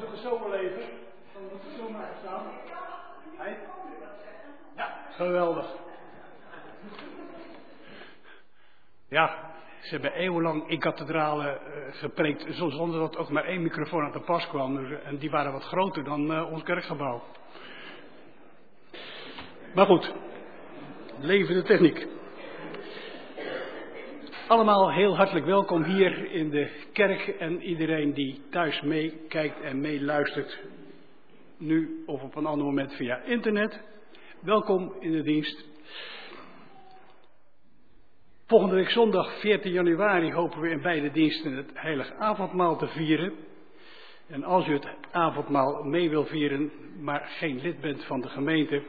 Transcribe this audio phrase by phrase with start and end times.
[0.00, 0.82] van het zomerleven.
[1.32, 2.46] Van het zomer staan.
[3.36, 3.58] Hij?
[4.76, 5.66] Ja, geweldig.
[9.08, 14.12] Ja, ze hebben eeuwenlang in kathedralen uh, gepreekt zonder dat ook maar één microfoon aan
[14.12, 14.86] te pas kwam.
[15.04, 17.22] En die waren wat groter dan uh, ons kerkgebouw.
[19.74, 20.14] Maar goed,
[21.18, 22.06] levende techniek.
[24.48, 30.58] Allemaal heel hartelijk welkom hier in de kerk en iedereen die thuis meekijkt en meeluistert.
[31.58, 33.80] Nu of op een ander moment via internet.
[34.40, 35.64] Welkom in de dienst.
[38.46, 43.32] Volgende week zondag 14 januari hopen we in beide diensten het heilig avondmaal te vieren.
[44.26, 46.70] En als u het avondmaal mee wil vieren,
[47.00, 48.82] maar geen lid bent van de gemeente,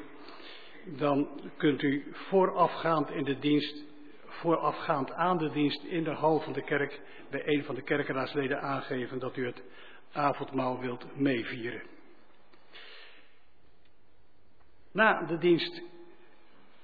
[0.85, 3.94] dan kunt u voorafgaand in de dienst,
[4.35, 8.61] voorafgaand aan de dienst in de hal van de kerk, bij een van de kerkenraadsleden
[8.61, 9.61] aangeven dat u het
[10.11, 11.81] avondmaal wilt meevieren.
[14.91, 15.81] Na de dienst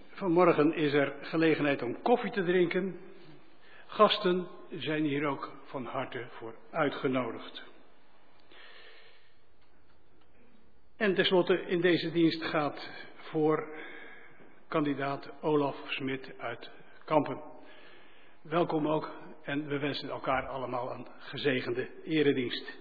[0.10, 3.00] vanmorgen is er gelegenheid om koffie te drinken.
[3.86, 7.64] Gasten zijn hier ook van harte voor uitgenodigd.
[10.98, 13.68] En tenslotte in deze dienst gaat voor
[14.68, 16.70] kandidaat Olaf Smit uit
[17.12, 17.42] Kampen.
[18.42, 19.12] Welkom ook
[19.44, 22.78] en we wensen elkaar allemaal een gezegende eredienst.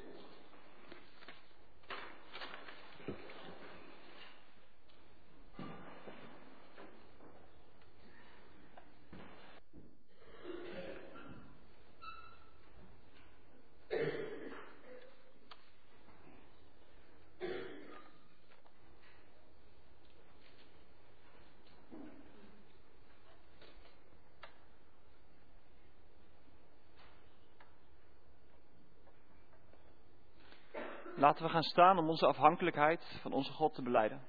[31.30, 34.20] Laten we gaan staan om onze afhankelijkheid van onze God te beleiden.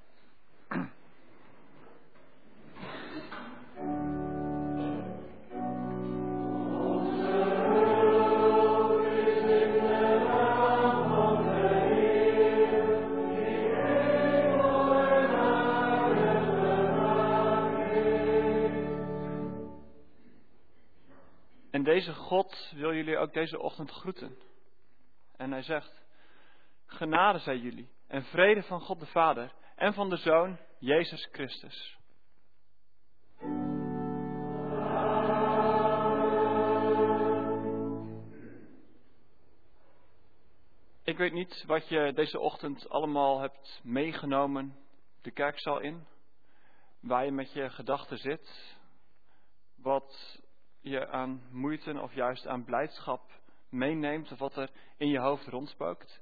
[21.72, 24.38] En deze God wil jullie ook deze ochtend groeten.
[25.38, 26.01] En hij zegt,
[27.02, 31.98] genade zij jullie en vrede van God de Vader en van de Zoon, Jezus Christus.
[41.04, 44.76] Ik weet niet wat je deze ochtend allemaal hebt meegenomen
[45.22, 46.08] de kerkzaal in,
[47.00, 48.76] waar je met je gedachten zit,
[49.76, 50.40] wat
[50.82, 53.32] je aan moeite of juist aan blijdschap
[53.70, 56.22] meeneemt of wat er in je hoofd rondspookt.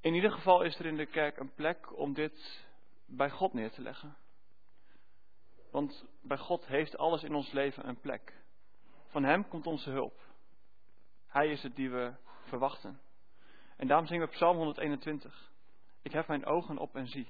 [0.00, 2.66] In ieder geval is er in de kerk een plek om dit
[3.06, 4.16] bij God neer te leggen.
[5.70, 8.34] Want bij God heeft alles in ons leven een plek.
[9.06, 10.20] Van Hem komt onze hulp.
[11.26, 13.00] Hij is het die we verwachten.
[13.76, 15.50] En daarom zingen we Psalm 121.
[16.02, 17.28] Ik hef mijn ogen op en zie.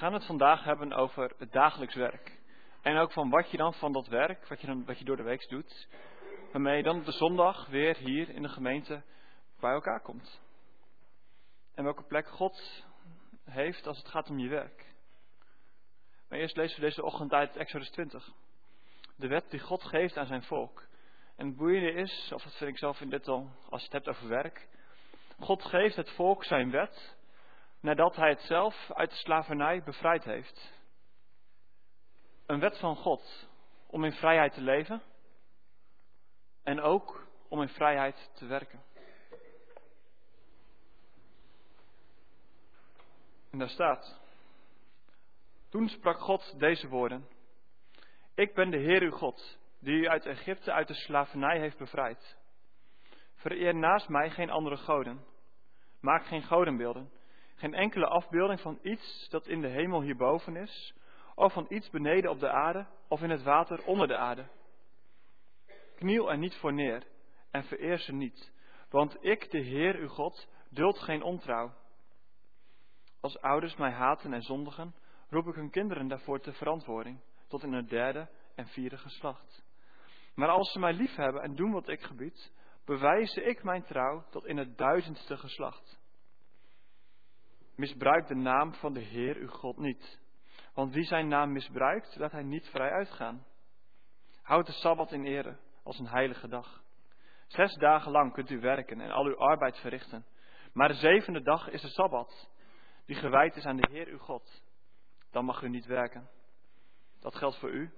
[0.00, 2.38] Gaan het vandaag hebben over het dagelijks werk.
[2.82, 5.16] En ook van wat je dan van dat werk, wat je, dan, wat je door
[5.16, 5.88] de week doet,
[6.52, 9.02] waarmee je dan op de zondag weer hier in de gemeente
[9.60, 10.40] bij elkaar komt.
[11.74, 12.84] En welke plek God
[13.44, 14.94] heeft als het gaat om je werk.
[16.28, 18.32] Maar eerst lezen we deze ochtend uit Exodus 20.
[19.16, 20.86] De wet die God geeft aan zijn volk.
[21.36, 24.04] En het boeiende is, of dat vind ik zelf in dit al, als je het
[24.04, 24.68] hebt over werk.
[25.38, 27.18] God geeft het volk zijn wet
[27.80, 30.72] nadat hij het zelf uit de slavernij bevrijd heeft.
[32.46, 33.48] Een wet van God
[33.86, 35.02] om in vrijheid te leven
[36.62, 38.82] en ook om in vrijheid te werken.
[43.50, 44.20] En daar staat:
[45.68, 47.28] Toen sprak God deze woorden:
[48.34, 52.38] Ik ben de Heer uw God, die u uit Egypte uit de slavernij heeft bevrijd.
[53.34, 55.24] Vereer naast mij geen andere goden.
[56.00, 57.19] Maak geen godenbeelden.
[57.60, 60.94] Geen enkele afbeelding van iets dat in de hemel hierboven is,
[61.34, 64.48] of van iets beneden op de aarde, of in het water onder de aarde.
[65.96, 67.06] Kniel er niet voor neer
[67.50, 68.52] en vereer ze niet,
[68.90, 71.74] want ik, de Heer uw God, duld geen ontrouw.
[73.20, 74.94] Als ouders mij haten en zondigen,
[75.28, 79.64] roep ik hun kinderen daarvoor te verantwoording, tot in het derde en vierde geslacht.
[80.34, 82.52] Maar als ze mij liefhebben en doen wat ik gebied,
[82.84, 85.99] bewijze ik mijn trouw tot in het duizendste geslacht.
[87.80, 90.20] Misbruik de naam van de Heer uw God niet.
[90.74, 93.46] Want wie zijn naam misbruikt, laat hij niet vrij uitgaan.
[94.42, 96.82] Houd de Sabbat in ere als een heilige dag.
[97.46, 100.26] Zes dagen lang kunt u werken en al uw arbeid verrichten.
[100.72, 102.50] Maar de zevende dag is de Sabbat,
[103.06, 104.62] die gewijd is aan de Heer uw God.
[105.30, 106.28] Dan mag u niet werken.
[107.20, 107.92] Dat geldt voor u,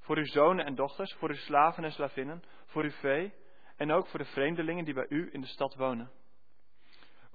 [0.00, 3.34] voor uw zonen en dochters, voor uw slaven en slavinnen, voor uw vee
[3.76, 6.10] en ook voor de vreemdelingen die bij u in de stad wonen.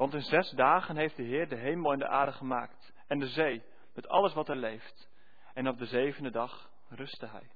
[0.01, 3.27] Want in zes dagen heeft de Heer de hemel en de aarde gemaakt en de
[3.27, 5.09] zee met alles wat er leeft.
[5.53, 7.51] En op de zevende dag rustte hij.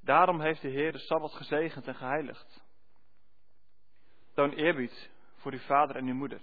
[0.00, 2.64] Daarom heeft de Heer de Sabbat gezegend en geheiligd.
[4.34, 6.40] Toon eerbied voor uw vader en uw moeder.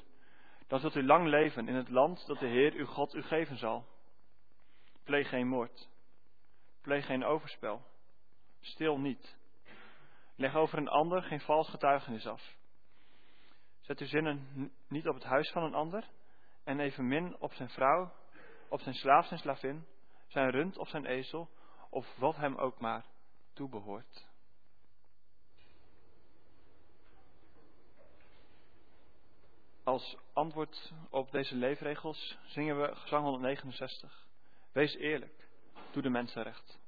[0.68, 3.58] Dan zult u lang leven in het land dat de Heer uw God u geven
[3.58, 3.86] zal.
[5.04, 5.90] Pleeg geen moord.
[6.82, 7.82] Pleeg geen overspel.
[8.60, 9.38] Stil niet.
[10.36, 12.58] Leg over een ander geen vals getuigenis af.
[13.90, 16.10] Zet uw zinnen niet op het huis van een ander
[16.64, 18.14] en evenmin op zijn vrouw,
[18.68, 19.86] op zijn slaaf en slavin,
[20.28, 21.50] zijn rund of zijn ezel,
[21.90, 23.06] of wat hem ook maar
[23.54, 24.28] toebehoort.
[29.84, 34.28] Als antwoord op deze leefregels zingen we gezang 169.
[34.72, 35.48] Wees eerlijk,
[35.92, 36.80] doe de mensen recht.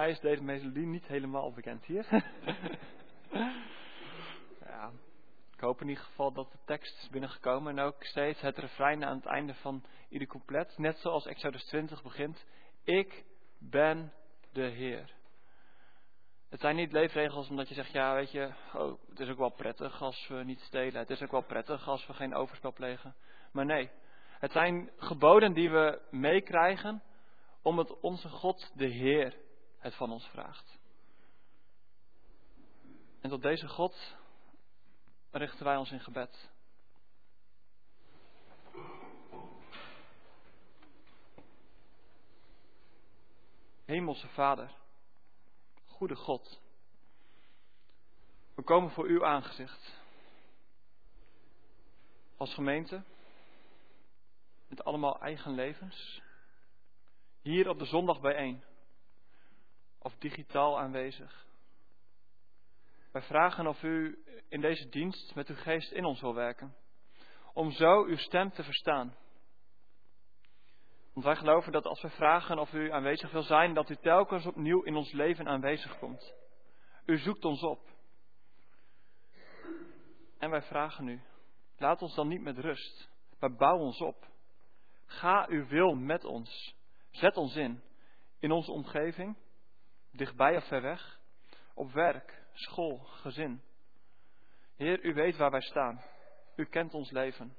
[0.00, 2.06] Mij is deze melodie niet helemaal bekend hier.
[4.66, 4.90] ja,
[5.52, 9.04] ik hoop in ieder geval dat de tekst is binnengekomen en ook steeds het refrein
[9.04, 10.78] aan het einde van ieder couplet.
[10.78, 12.44] Net zoals Exodus 20 begint.
[12.84, 13.24] Ik
[13.58, 14.12] ben
[14.52, 15.12] de Heer.
[16.48, 19.52] Het zijn niet leefregels omdat je zegt, ja weet je, oh, het is ook wel
[19.52, 21.00] prettig als we niet stelen.
[21.00, 23.14] Het is ook wel prettig als we geen overspel plegen.
[23.52, 23.90] Maar nee,
[24.38, 27.02] het zijn geboden die we meekrijgen
[27.62, 29.34] omdat onze God, de Heer,
[29.80, 30.78] het van ons vraagt.
[33.20, 34.16] En tot deze God
[35.30, 36.50] richten wij ons in gebed.
[43.84, 44.70] Hemelse Vader,
[45.86, 46.60] goede God,
[48.54, 49.98] we komen voor uw aangezicht.
[52.36, 53.02] Als gemeente,
[54.68, 56.22] met allemaal eigen levens,
[57.42, 58.64] hier op de zondag bijeen,
[60.02, 61.46] of digitaal aanwezig.
[63.12, 66.76] Wij vragen of u in deze dienst met uw geest in ons wil werken,
[67.52, 69.16] om zo uw stem te verstaan.
[71.12, 74.46] Want wij geloven dat als we vragen of u aanwezig wil zijn, dat u telkens
[74.46, 76.34] opnieuw in ons leven aanwezig komt.
[77.04, 77.88] U zoekt ons op.
[80.38, 81.22] En wij vragen u,
[81.76, 83.08] laat ons dan niet met rust,
[83.38, 84.28] maar bouw ons op.
[85.06, 86.74] Ga uw wil met ons.
[87.10, 87.82] Zet ons in.
[88.38, 89.36] In onze omgeving,
[90.10, 91.20] dichtbij of ver weg,
[91.74, 93.62] op werk, school, gezin.
[94.76, 96.02] Heer, u weet waar wij staan.
[96.56, 97.56] U kent ons leven.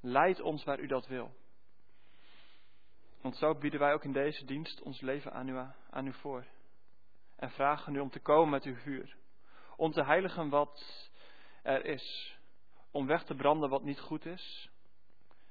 [0.00, 1.34] Leid ons waar u dat wil.
[3.20, 5.56] Want zo bieden wij ook in deze dienst ons leven aan u,
[5.90, 6.44] aan u voor.
[7.36, 9.16] En vragen u om te komen met uw vuur.
[9.76, 11.10] Om te heiligen wat
[11.62, 12.38] er is.
[12.90, 14.70] Om weg te branden wat niet goed is.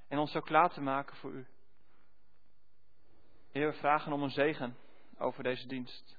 [0.08, 1.48] En ons zo klaar te maken voor u.
[3.52, 4.78] Heer, we vragen om een zegen
[5.18, 6.18] over deze dienst.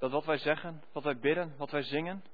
[0.00, 2.24] Dat wat wij zeggen, wat wij bidden, wat wij zingen.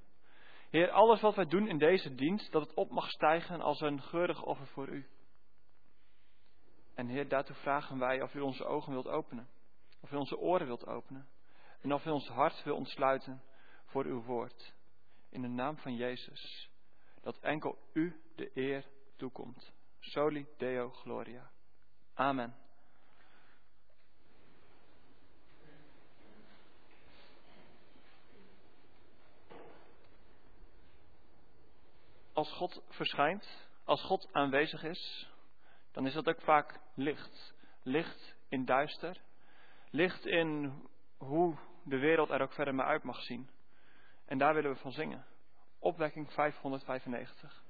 [0.71, 4.03] Heer, alles wat wij doen in deze dienst, dat het op mag stijgen als een
[4.03, 5.07] geurig offer voor u.
[6.95, 9.49] En Heer, daartoe vragen wij of u onze ogen wilt openen.
[10.01, 11.29] Of u onze oren wilt openen.
[11.81, 13.43] En of u ons hart wil ontsluiten
[13.85, 14.75] voor uw woord.
[15.31, 16.71] In de naam van Jezus.
[17.21, 18.85] Dat enkel u de eer
[19.17, 19.73] toekomt.
[19.99, 21.51] Soli Deo Gloria.
[22.15, 22.66] Amen.
[32.37, 35.31] Als God verschijnt, als God aanwezig is,
[35.93, 37.55] dan is dat ook vaak licht.
[37.83, 39.21] Licht in duister.
[39.91, 40.83] Licht in
[41.17, 43.51] hoe de wereld er ook verder maar uit mag zien.
[44.25, 45.27] En daar willen we van zingen.
[45.79, 47.65] Opwekking 595.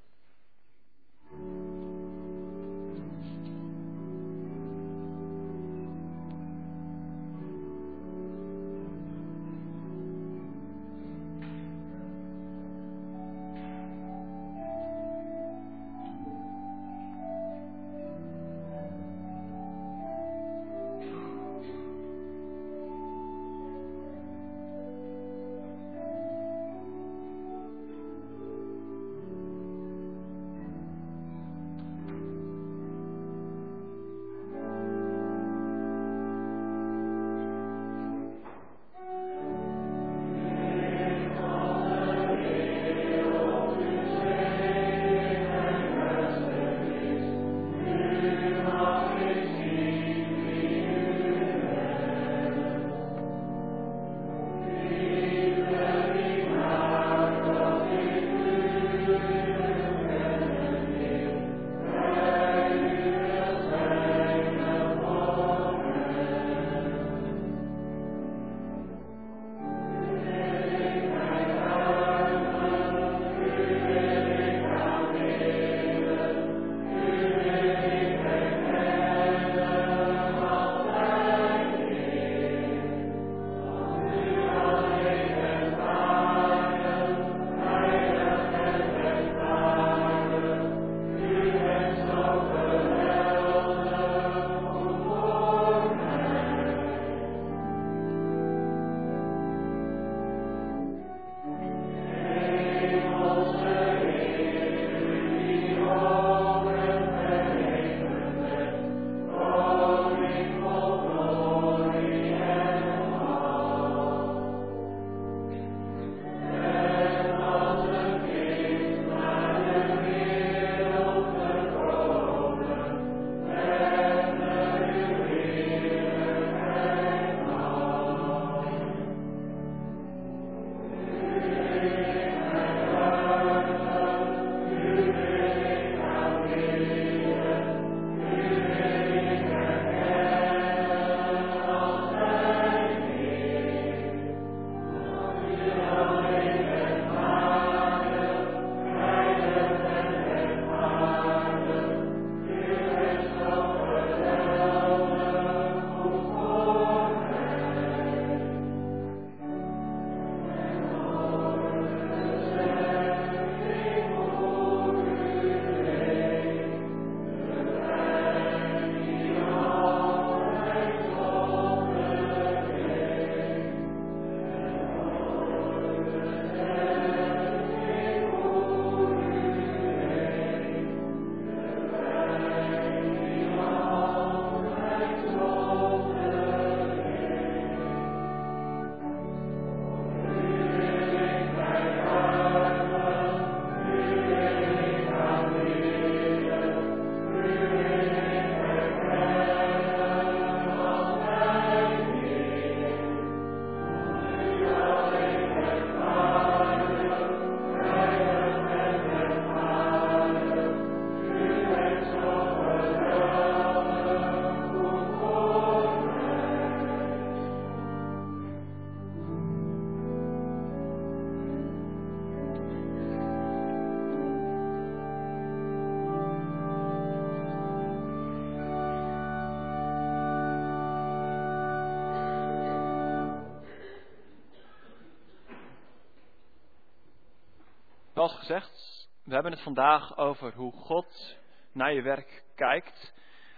[239.37, 241.37] Hebben het vandaag over hoe God
[241.72, 243.14] naar je werk kijkt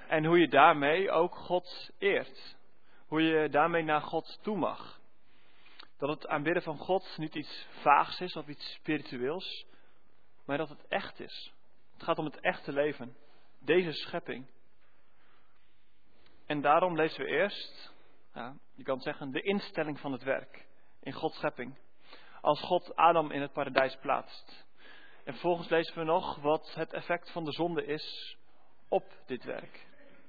[0.08, 2.56] en hoe je daarmee ook God eert.
[3.06, 5.00] Hoe je daarmee naar God toe mag.
[5.98, 9.66] Dat het aanbidden van God niet iets vaags is of iets spiritueels,
[10.44, 11.52] maar dat het echt is.
[11.92, 13.16] Het gaat om het echte leven,
[13.58, 14.46] deze schepping.
[16.46, 17.92] En daarom lezen we eerst,
[18.34, 20.66] ja, je kan zeggen, de instelling van het werk
[21.00, 21.78] in Gods schepping.
[22.40, 24.66] Als God Adam in het paradijs plaatst.
[25.28, 28.36] En vervolgens lezen we nog wat het effect van de zonde is
[28.88, 29.86] op dit werk.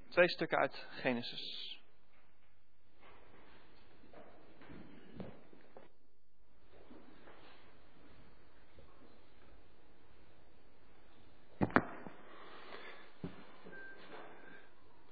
[0.08, 1.80] Twee stukken uit Genesis.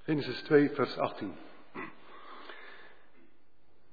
[0.02, 1.36] Genesis 2, vers 18.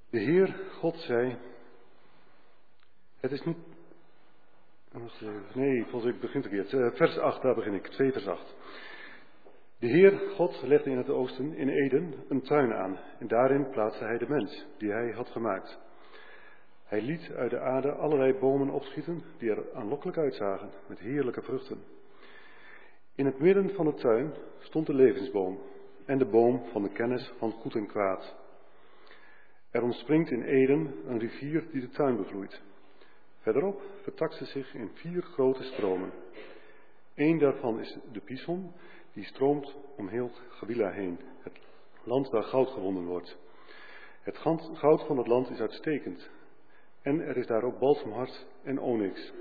[0.10, 1.38] De Heer God zei:
[3.20, 3.75] Het is niet.
[5.54, 6.72] Nee, volgens mij begint verkeerd.
[6.72, 7.88] Uh, vers 8, daar begin ik.
[7.88, 8.56] 2 vers 8.
[9.80, 13.00] De Heer God legde in het oosten, in Eden, een tuin aan.
[13.20, 15.80] En daarin plaatste hij de mens, die hij had gemaakt.
[16.84, 21.84] Hij liet uit de aarde allerlei bomen opschieten, die er aanlokkelijk uitzagen, met heerlijke vruchten.
[23.16, 25.60] In het midden van de tuin stond de levensboom
[26.06, 28.36] en de boom van de kennis van goed en kwaad.
[29.72, 32.62] Er ontspringt in Eden een rivier die de tuin bevloeit.
[33.46, 36.12] Verderop vertakt ze zich in vier grote stromen.
[37.16, 38.74] Eén daarvan is de Pison,
[39.14, 41.60] die stroomt om heel Gabila heen, het
[42.04, 43.38] land waar goud gewonnen wordt.
[44.22, 44.38] Het
[44.74, 46.30] goud van het land is uitstekend.
[47.02, 49.34] En er is daar ook balsemhart en onyx.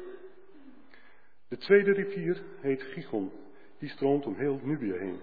[1.49, 3.31] De tweede rivier heet Gigon,
[3.79, 5.21] die stroomt om heel Nubië heen.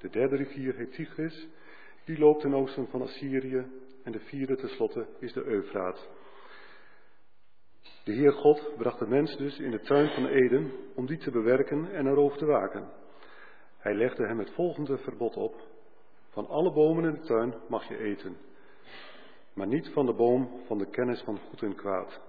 [0.00, 1.48] De derde rivier heet Tigris,
[2.04, 3.66] die loopt ten oosten van Assyrië.
[4.02, 6.08] En de vierde tenslotte is de Eufraat.
[8.04, 11.30] De Heer God bracht de mens dus in de tuin van Eden om die te
[11.30, 12.90] bewerken en erover te waken.
[13.78, 15.54] Hij legde hem het volgende verbod op.
[16.28, 18.36] Van alle bomen in de tuin mag je eten,
[19.52, 22.20] maar niet van de boom van de kennis van goed en kwaad.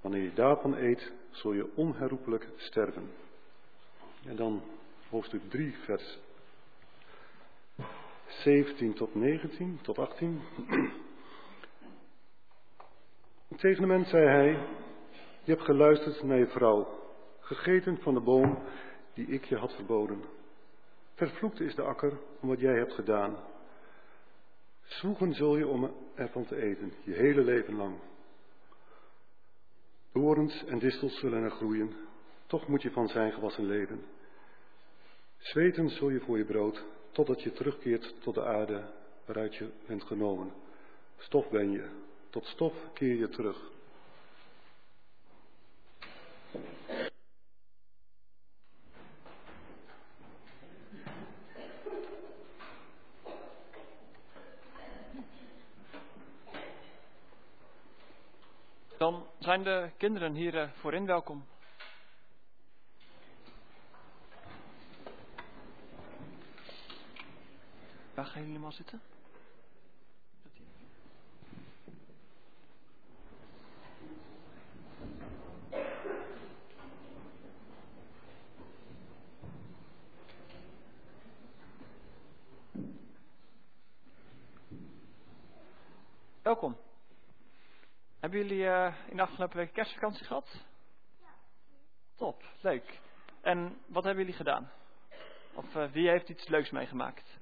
[0.00, 3.10] Wanneer je daarvan eet, zul je onherroepelijk sterven.
[4.24, 4.62] En dan
[5.10, 6.18] hoofdstuk 3, vers
[8.26, 10.40] 17 tot 19, tot 18.
[13.58, 14.50] Tegen de mens zei hij,
[15.42, 16.88] je hebt geluisterd naar je vrouw,
[17.40, 18.58] gegeten van de boom
[19.14, 20.24] die ik je had verboden.
[21.14, 23.36] Vervloekt is de akker om wat jij hebt gedaan.
[24.82, 28.00] Zwoegen zul je om ervan te eten, je hele leven lang.
[30.12, 31.96] Dorens en distels zullen er groeien,
[32.46, 34.04] toch moet je van zijn gewassen leven.
[35.38, 38.90] Zweten zul je voor je brood, totdat je terugkeert tot de aarde
[39.24, 40.52] waaruit je bent genomen.
[41.16, 43.56] Stof ben je, tot stof keer je terug.
[58.98, 61.44] Dan zijn de kinderen hier eh, voorin welkom.
[68.14, 69.00] Waar gaan jullie maar zitten?
[86.48, 86.76] Welkom.
[88.20, 90.64] Hebben jullie uh, in de afgelopen week kerstvakantie gehad?
[91.20, 91.34] Ja.
[92.16, 93.00] Top, leuk.
[93.40, 94.70] En wat hebben jullie gedaan?
[95.54, 97.38] Of uh, wie heeft iets leuks meegemaakt?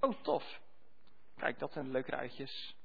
[0.00, 0.60] Oh, tof.
[1.36, 2.76] Kijk, dat zijn leuke uitjes.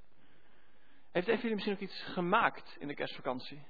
[1.12, 3.64] Heeft een van jullie misschien ook iets gemaakt in de kerstvakantie?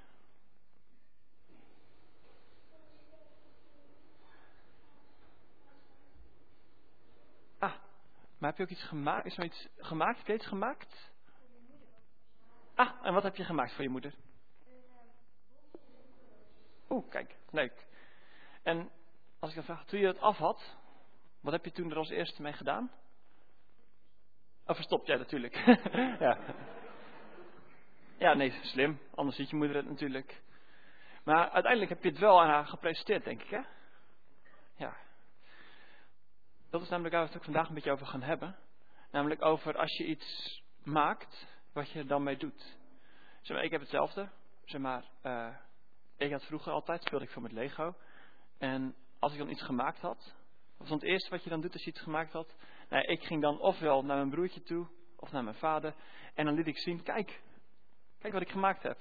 [7.60, 7.74] Ah,
[8.38, 9.26] maar heb je ook iets gemaakt?
[9.26, 10.18] Is er iets gemaakt?
[10.18, 11.14] Heb je iets gemaakt?
[12.76, 14.14] Ah, en wat heb je gemaakt voor je moeder?
[16.90, 17.86] Oeh, kijk, leuk.
[18.64, 18.92] En
[19.40, 20.76] als ik dan vraag, toen je het af had,
[21.42, 22.92] wat heb je toen er als eerste mee gedaan?
[24.66, 25.56] Oh, verstopt, ja, natuurlijk.
[26.26, 26.38] ja.
[28.18, 29.00] ja, nee, slim.
[29.16, 30.42] Anders ziet je moeder het natuurlijk.
[31.24, 33.62] Maar uiteindelijk heb je het wel aan haar gepresenteerd, denk ik, hè?
[34.76, 34.98] Ja.
[36.76, 38.56] Dat is namelijk waar we het ook vandaag een beetje over gaan hebben.
[39.12, 42.78] Namelijk over als je iets maakt, wat je er dan mee doet.
[43.42, 44.30] Zeg maar, ik heb hetzelfde.
[44.66, 45.48] Zeg maar, uh,
[46.18, 47.96] ik had vroeger altijd, speelde ik veel met Lego.
[48.58, 50.34] En als ik dan iets gemaakt had,
[50.78, 52.56] was het eerste wat je dan doet als je iets gemaakt had,
[52.90, 55.94] nou, ik ging dan ofwel naar mijn broertje toe of naar mijn vader.
[56.34, 57.42] En dan liet ik zien, kijk,
[58.20, 58.98] kijk wat ik gemaakt heb.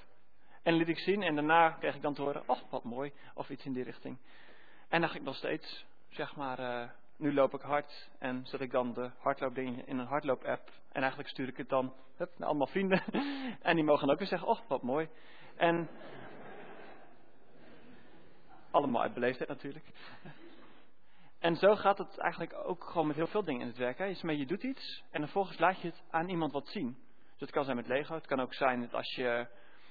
[0.62, 3.48] En liet ik zien en daarna kreeg ik dan te horen, oh wat mooi, of
[3.48, 4.18] iets in die richting.
[4.88, 8.60] En dan ging ik nog steeds, zeg maar, uh, nu loop ik hard en zet
[8.60, 10.70] ik dan de hardloopdingen in een hardloop-app.
[10.92, 13.02] En eigenlijk stuur ik het dan naar allemaal vrienden.
[13.62, 15.08] en die mogen ook weer zeggen, oh wat mooi.
[15.56, 15.88] En
[18.70, 19.86] allemaal uit beleefdheid natuurlijk.
[21.38, 23.98] En zo gaat het eigenlijk ook gewoon met heel veel dingen in het werk.
[23.98, 24.04] Hè.
[24.30, 26.96] Je doet iets en vervolgens laat je het aan iemand wat zien.
[27.30, 28.14] Dus het kan zijn met Lego.
[28.14, 29.46] Het kan ook zijn dat als je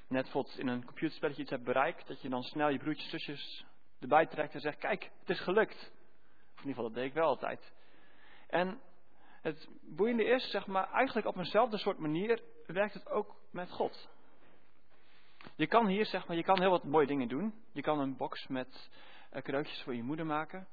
[0.07, 3.65] net bijvoorbeeld in een computerspelletje iets hebt bereikt, dat je dan snel je broertjes, zusjes
[3.99, 5.91] erbij trekt en zegt: Kijk, het is gelukt.
[6.63, 7.73] In ieder geval, dat deed ik wel altijd.
[8.47, 8.79] En
[9.41, 14.09] het boeiende is, zeg maar, eigenlijk op eenzelfde soort manier werkt het ook met God.
[15.55, 17.53] Je kan hier, zeg maar, je kan heel wat mooie dingen doen.
[17.71, 18.89] Je kan een box met
[19.33, 20.67] uh, cadeautjes voor je moeder maken.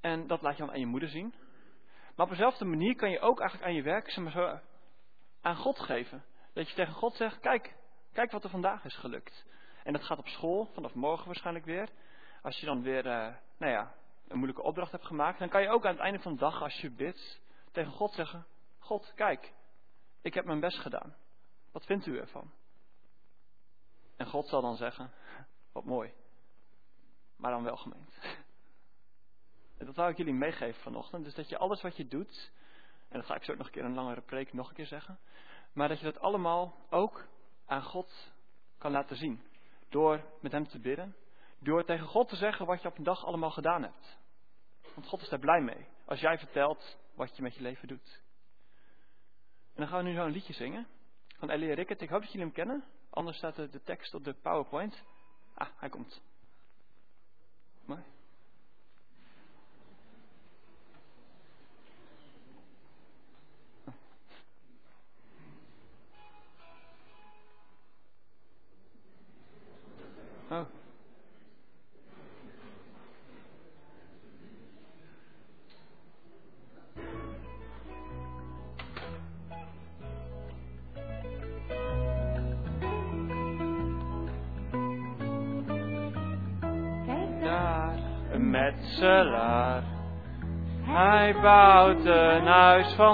[0.00, 1.34] En dat laat je dan aan je moeder zien.
[2.16, 4.58] Maar op dezelfde manier kan je ook eigenlijk aan je werk zeg maar, zo,
[5.40, 6.24] aan God geven.
[6.52, 7.76] Dat je tegen God zegt, kijk,
[8.12, 9.44] kijk wat er vandaag is gelukt.
[9.84, 11.88] En dat gaat op school, vanaf morgen waarschijnlijk weer.
[12.42, 13.94] Als je dan weer, uh, nou ja,
[14.32, 15.38] een moeilijke opdracht hebt gemaakt.
[15.38, 18.12] Dan kan je ook aan het einde van de dag, als je bidt, tegen God
[18.12, 18.46] zeggen,
[18.78, 19.52] God, kijk,
[20.22, 21.16] ik heb mijn best gedaan.
[21.72, 22.50] Wat vindt u ervan?
[24.16, 25.12] En God zal dan zeggen,
[25.72, 26.12] wat mooi.
[27.36, 28.18] Maar dan wel gemeend.
[29.78, 31.24] En dat wou ik jullie meegeven vanochtend.
[31.24, 32.52] Dus dat je alles wat je doet,
[33.08, 35.18] en dat ga ik zo nog een keer een langere preek nog een keer zeggen.
[35.72, 37.28] Maar dat je dat allemaal ook
[37.66, 38.32] aan God
[38.78, 39.42] kan laten zien.
[39.88, 41.16] Door met Hem te bidden.
[41.62, 44.18] Door tegen God te zeggen wat je op een dag allemaal gedaan hebt.
[44.94, 45.86] Want God is daar blij mee.
[46.04, 48.22] Als jij vertelt wat je met je leven doet.
[49.74, 50.86] En dan gaan we nu zo een liedje zingen.
[51.38, 52.00] Van Elia Rickert.
[52.00, 52.84] Ik hoop dat jullie hem kennen.
[53.10, 55.02] Anders staat de tekst op de PowerPoint.
[55.54, 56.22] Ah, hij komt.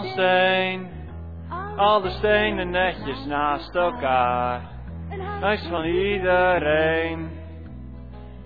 [0.01, 0.89] Van steen,
[1.77, 4.61] al de stenen netjes naast elkaar.
[5.41, 7.31] Huis van iedereen,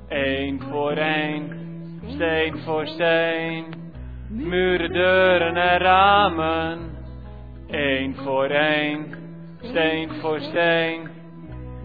[0.09, 1.51] één voor één,
[2.07, 3.65] steen voor steen.
[4.29, 6.79] Muren, deuren en ramen,
[7.71, 9.15] één voor één,
[9.61, 11.11] steen voor steen.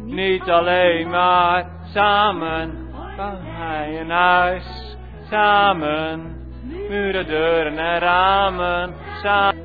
[0.03, 4.97] Niet alleen maar samen, bouwt hij een huis
[5.30, 6.36] samen.
[6.63, 8.93] Muren, deuren en ramen
[9.24, 9.57] samen.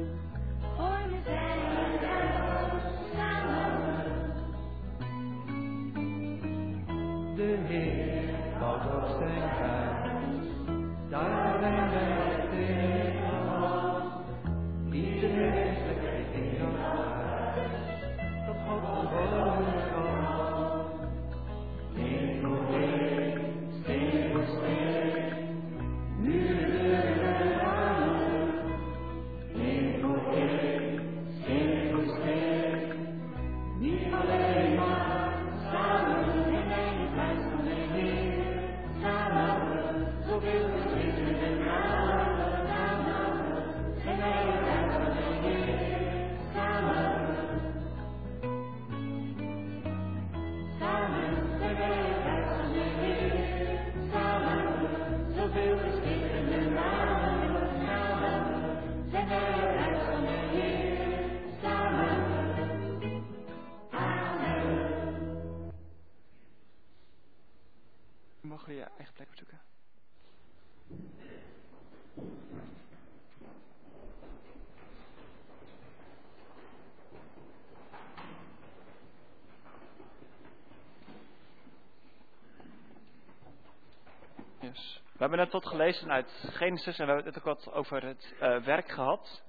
[85.22, 88.34] We hebben net wat gelezen uit Genesis en we hebben het ook wat over het
[88.34, 89.42] uh, werk gehad.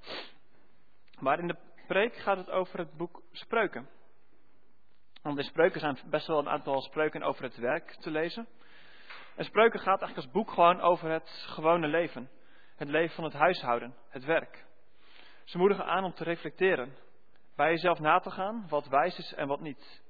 [1.20, 1.58] Maar in de
[1.88, 3.90] preek gaat het over het boek Spreuken.
[5.22, 8.48] Want in Spreuken zijn best wel een aantal spreuken over het werk te lezen.
[9.36, 12.30] En Spreuken gaat eigenlijk als boek gewoon over het gewone leven.
[12.76, 14.66] Het leven van het huishouden, het werk.
[15.44, 16.96] Ze moedigen aan om te reflecteren.
[17.56, 20.03] Bij jezelf na te gaan wat wijs is en wat niet.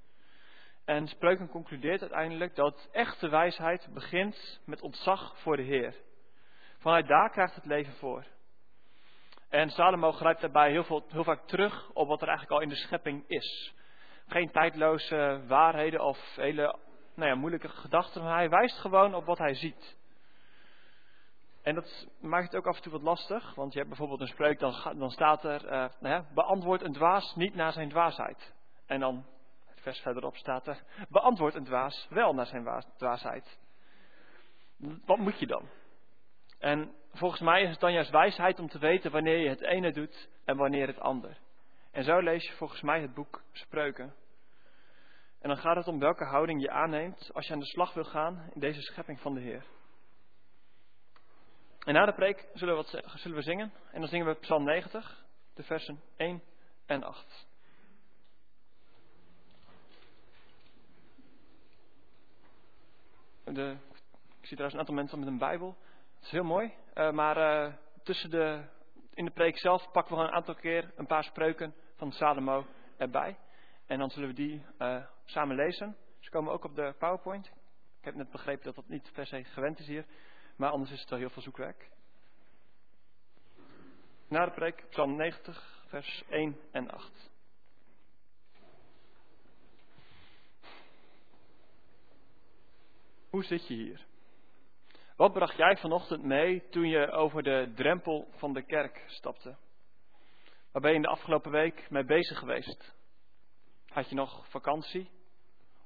[0.85, 5.95] En Spreuken concludeert uiteindelijk dat echte wijsheid begint met ontzag voor de Heer.
[6.77, 8.25] Vanuit daar krijgt het leven voor.
[9.49, 12.69] En Salomo grijpt daarbij heel, veel, heel vaak terug op wat er eigenlijk al in
[12.69, 13.73] de schepping is.
[14.27, 16.75] Geen tijdloze waarheden of hele
[17.15, 18.23] nou ja, moeilijke gedachten.
[18.23, 19.97] Maar hij wijst gewoon op wat hij ziet.
[21.61, 23.55] En dat maakt het ook af en toe wat lastig.
[23.55, 26.93] Want je hebt bijvoorbeeld een spreuk, dan, dan staat er, uh, nou ja, beantwoord een
[26.93, 28.53] dwaas niet naar zijn dwaasheid.
[28.85, 29.25] En dan,
[29.83, 33.57] vers verderop staat er, beantwoord een dwaas wel naar zijn dwaasheid.
[35.05, 35.69] Wat moet je dan?
[36.59, 39.91] En volgens mij is het dan juist wijsheid om te weten wanneer je het ene
[39.91, 41.37] doet en wanneer het ander.
[41.91, 44.13] En zo lees je volgens mij het boek Spreuken.
[45.41, 48.03] En dan gaat het om welke houding je aanneemt als je aan de slag wil
[48.03, 49.65] gaan in deze schepping van de Heer.
[51.79, 53.73] En na de preek zullen we, zullen we zingen.
[53.91, 56.43] En dan zingen we Psalm 90, de versen 1
[56.85, 57.47] en 8.
[63.43, 63.77] De,
[64.39, 65.75] ik zie trouwens een aantal mensen met een Bijbel.
[66.15, 66.73] Dat is heel mooi.
[66.93, 67.73] Uh, maar uh,
[68.03, 68.63] tussen de,
[69.13, 72.65] in de preek zelf pakken we een aantal keer een paar spreuken van Salomo
[72.97, 73.37] erbij.
[73.85, 75.97] En dan zullen we die uh, samen lezen.
[76.19, 77.45] Ze komen ook op de PowerPoint.
[77.99, 80.05] Ik heb net begrepen dat dat niet per se gewend is hier.
[80.55, 81.89] Maar anders is het wel heel veel zoekwerk.
[84.27, 87.31] Na de preek, Psalm 90, vers 1 en 8.
[93.33, 94.05] Hoe zit je hier?
[95.15, 99.55] Wat bracht jij vanochtend mee toen je over de drempel van de kerk stapte?
[100.71, 102.95] Waar ben je in de afgelopen week mee bezig geweest?
[103.87, 105.09] Had je nog vakantie?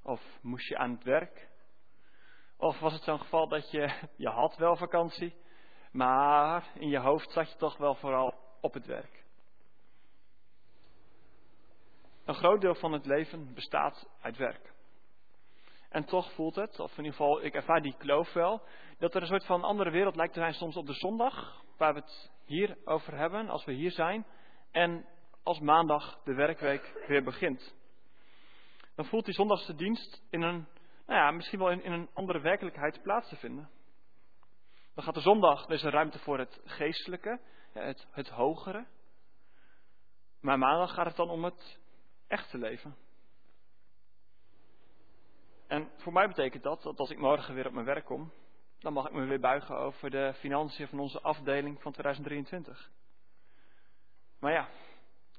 [0.01, 1.49] Of moest je aan het werk?
[2.57, 5.35] Of was het zo'n geval dat je, je had wel vakantie,
[5.91, 9.23] maar in je hoofd zat je toch wel vooral op het werk?
[12.25, 14.75] Een groot deel van het leven bestaat uit werk.
[15.89, 18.61] En toch voelt het, of in ieder geval, ik ervaar die kloof wel,
[18.97, 21.93] dat er een soort van andere wereld lijkt te zijn soms op de zondag, waar
[21.93, 24.25] we het hier over hebben, als we hier zijn,
[24.71, 25.05] en
[25.43, 27.75] als maandag de werkweek weer begint.
[28.95, 30.67] Dan voelt die zondagse dienst in een
[31.07, 33.69] nou ja, misschien wel in, een andere werkelijkheid plaats te vinden.
[34.95, 37.39] Dan gaat de zondag, is een ruimte voor het geestelijke,
[37.71, 38.85] het, het hogere.
[40.41, 41.79] Maar maandag gaat het dan om het
[42.27, 42.95] echte leven.
[45.67, 48.31] En voor mij betekent dat dat als ik morgen weer op mijn werk kom,
[48.79, 52.91] dan mag ik me weer buigen over de financiën van onze afdeling van 2023.
[54.39, 54.69] Maar ja,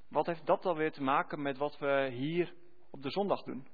[0.09, 2.55] wat heeft dat dan weer te maken met wat we hier
[2.91, 3.67] op de zondag doen?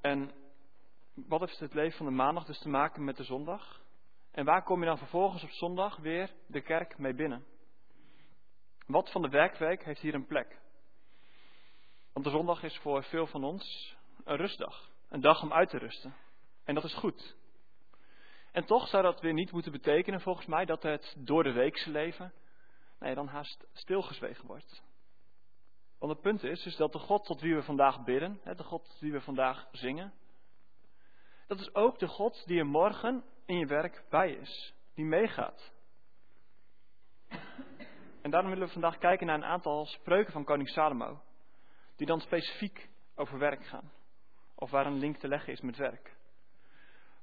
[0.00, 0.30] En
[1.14, 3.82] wat heeft het leven van de maandag dus te maken met de zondag?
[4.30, 7.44] En waar kom je dan vervolgens op zondag weer de kerk mee binnen?
[8.86, 10.60] Wat van de werkweek heeft hier een plek?
[12.18, 14.90] Want de zondag is voor veel van ons een rustdag.
[15.08, 16.14] Een dag om uit te rusten.
[16.64, 17.36] En dat is goed.
[18.52, 21.90] En toch zou dat weer niet moeten betekenen, volgens mij, dat het door de weekse
[21.90, 22.32] leven,
[22.98, 24.82] nee, dan haast stilgezwegen wordt.
[25.98, 28.84] Want het punt is, is dat de God tot wie we vandaag bidden, de God
[28.84, 30.12] tot we vandaag zingen,
[31.46, 35.72] dat is ook de God die er morgen in je werk bij is, die meegaat.
[38.22, 41.20] En daarom willen we vandaag kijken naar een aantal spreuken van koning Salomo,
[41.98, 43.92] die dan specifiek over werk gaan,
[44.54, 46.16] of waar een link te leggen is met werk.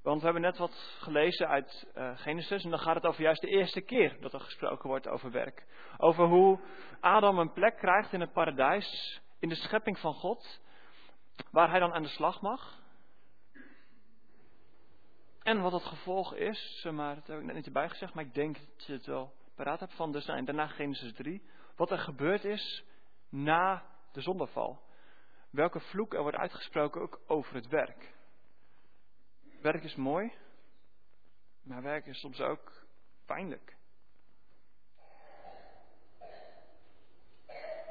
[0.02, 3.42] Want we hebben net wat gelezen uit uh, Genesis en dan gaat het over juist
[3.42, 5.66] de eerste keer dat er gesproken wordt over werk.
[5.98, 6.60] Over hoe
[7.00, 10.62] Adam een plek krijgt in het paradijs, in de schepping van God,
[11.52, 12.84] waar hij dan aan de slag mag.
[15.42, 18.34] En wat het gevolg is, maar dat heb ik net niet erbij gezegd, maar ik
[18.34, 21.50] denk dat je het wel paraat hebt van dus, en daarna Genesis 3.
[21.76, 22.84] Wat er gebeurd is
[23.30, 23.84] na
[24.16, 24.82] de zondeval.
[25.50, 28.14] Welke vloek er wordt uitgesproken ook over het werk.
[29.62, 30.34] Werk is mooi,
[31.64, 32.86] maar werk is soms ook
[33.26, 33.76] pijnlijk.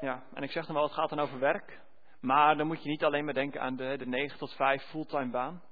[0.01, 1.81] Ja, en ik zeg dan wel, het gaat dan over werk.
[2.19, 5.31] Maar dan moet je niet alleen maar denken aan de, de 9 tot 5 fulltime
[5.31, 5.63] baan.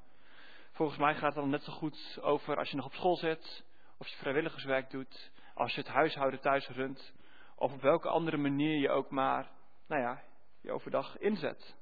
[0.72, 3.64] Volgens mij gaat het dan net zo goed over als je nog op school zit,
[3.98, 7.14] of je vrijwilligerswerk doet, als je het huishouden thuis runt,
[7.56, 9.52] of op welke andere manier je ook maar,
[9.88, 10.22] nou ja,
[10.64, 11.76] je overdag inzet.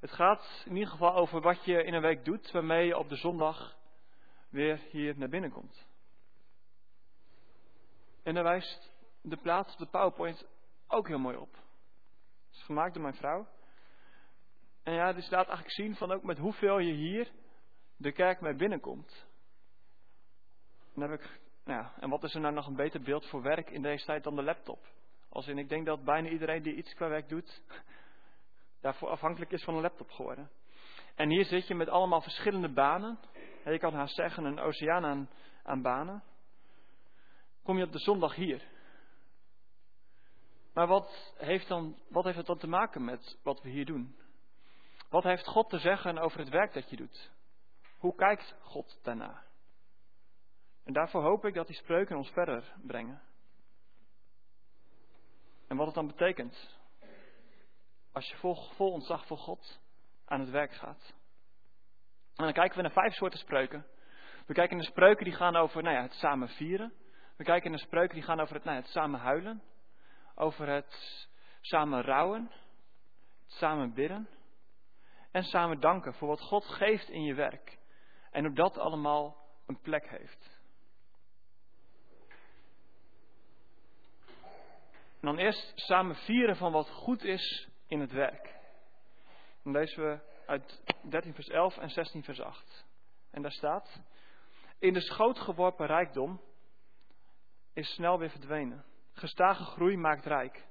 [0.00, 3.08] Het gaat in ieder geval over wat je in een week doet waarmee je op
[3.08, 3.76] de zondag
[4.48, 5.86] weer hier naar binnen komt.
[8.22, 10.46] En daar wijst de plaats op de PowerPoint
[10.86, 11.52] ook heel mooi op.
[11.52, 13.46] Het is gemaakt door mijn vrouw.
[14.82, 17.30] En ja, dus laat eigenlijk zien van ook met hoeveel je hier
[17.96, 19.26] de kerk mee binnenkomt.
[20.94, 23.70] En, heb ik, nou en wat is er nou nog een beter beeld voor werk
[23.70, 24.86] in deze tijd dan de laptop?
[25.30, 27.62] Als in, ik denk dat bijna iedereen die iets qua werk doet,
[28.80, 30.50] daarvoor afhankelijk is van een laptop geworden.
[31.14, 33.18] En hier zit je met allemaal verschillende banen.
[33.64, 35.30] Je kan haast zeggen een oceaan aan,
[35.62, 36.22] aan banen.
[37.62, 38.62] Kom je op de zondag hier.
[40.74, 44.16] Maar wat heeft, dan, wat heeft het dan te maken met wat we hier doen?
[45.08, 47.30] Wat heeft God te zeggen over het werk dat je doet?
[47.98, 49.42] Hoe kijkt God daarna?
[50.84, 53.22] En daarvoor hoop ik dat die spreuken ons verder brengen.
[55.70, 56.78] En wat het dan betekent
[58.12, 59.80] als je vol, ontzag voor God
[60.24, 61.14] aan het werk gaat.
[62.34, 63.86] En dan kijken we naar vijf soorten spreuken.
[64.46, 66.92] We kijken naar spreuken die gaan over nou ja, het samen vieren.
[67.36, 69.62] We kijken naar spreuken die gaan over het, nou ja, het samen huilen.
[70.34, 71.28] Over het
[71.60, 72.50] samen rouwen.
[73.42, 74.28] Het samen bidden.
[75.30, 77.78] En samen danken voor wat God geeft in je werk.
[78.30, 80.59] En hoe dat allemaal een plek heeft.
[85.20, 88.54] En dan eerst samen vieren van wat goed is in het werk.
[89.62, 92.84] Dan lezen we uit 13 vers 11 en 16 vers 8.
[93.30, 94.00] En daar staat:
[94.78, 96.40] In de schoot geworpen rijkdom
[97.72, 98.84] is snel weer verdwenen.
[99.12, 100.66] Gestage groei maakt rijk.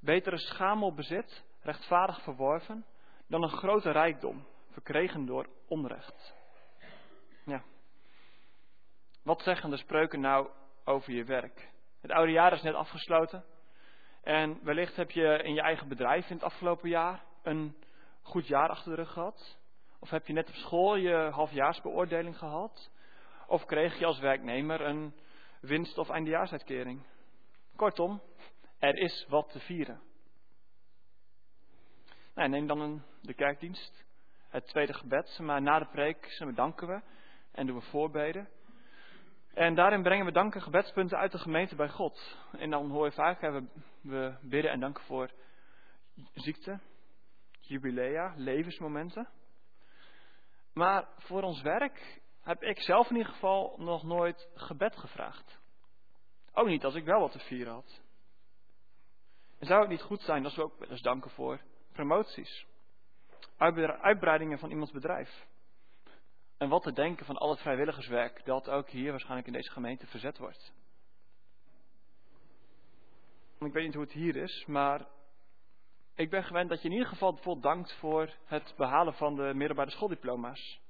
[0.00, 2.86] Betere schamel bezit, rechtvaardig verworven,
[3.26, 6.34] dan een grote rijkdom, verkregen door onrecht.
[7.44, 7.62] Ja.
[9.22, 10.50] Wat zeggen de spreuken nou
[10.84, 11.70] over je werk?
[12.00, 13.44] Het oude jaar is net afgesloten.
[14.22, 17.76] En wellicht heb je in je eigen bedrijf in het afgelopen jaar een
[18.22, 19.58] goed jaar achter de rug gehad.
[19.98, 22.90] Of heb je net op school je halfjaarsbeoordeling gehad.
[23.46, 25.14] Of kreeg je als werknemer een
[25.60, 27.02] winst- of eindejaarsuitkering.
[27.76, 28.20] Kortom,
[28.78, 30.00] er is wat te vieren.
[32.34, 34.04] Nou, neem dan een, de kerkdienst,
[34.48, 35.38] het tweede gebed.
[35.38, 37.00] Maar na de preek danken we
[37.52, 38.48] en doen we voorbeden.
[39.54, 42.36] En daarin brengen we danken gebedspunten uit de gemeente bij God.
[42.52, 43.66] En dan hoor je vaak, we,
[44.00, 45.30] we bidden en danken voor
[46.34, 46.80] ziekte,
[47.60, 49.28] jubilea, levensmomenten.
[50.72, 55.58] Maar voor ons werk heb ik zelf in ieder geval nog nooit gebed gevraagd.
[56.52, 58.00] Ook niet als ik wel wat te vieren had.
[59.58, 61.60] En zou het niet goed zijn als we ook wel eens danken voor
[61.92, 62.66] promoties,
[64.00, 65.46] uitbreidingen van iemands bedrijf?
[66.62, 70.06] En wat te denken van al het vrijwilligerswerk dat ook hier waarschijnlijk in deze gemeente
[70.06, 70.72] verzet wordt.
[73.58, 75.06] Ik weet niet hoe het hier is, maar
[76.14, 79.54] ik ben gewend dat je in ieder geval bijvoorbeeld dankt voor het behalen van de
[79.54, 80.80] middelbare schooldiploma's.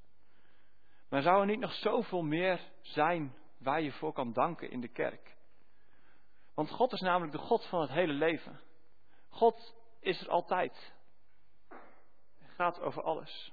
[1.08, 4.92] Maar zou er niet nog zoveel meer zijn waar je voor kan danken in de
[4.92, 5.36] kerk?
[6.54, 8.60] Want God is namelijk de God van het hele leven.
[9.28, 10.92] God is er altijd.
[12.38, 13.52] Hij gaat over alles.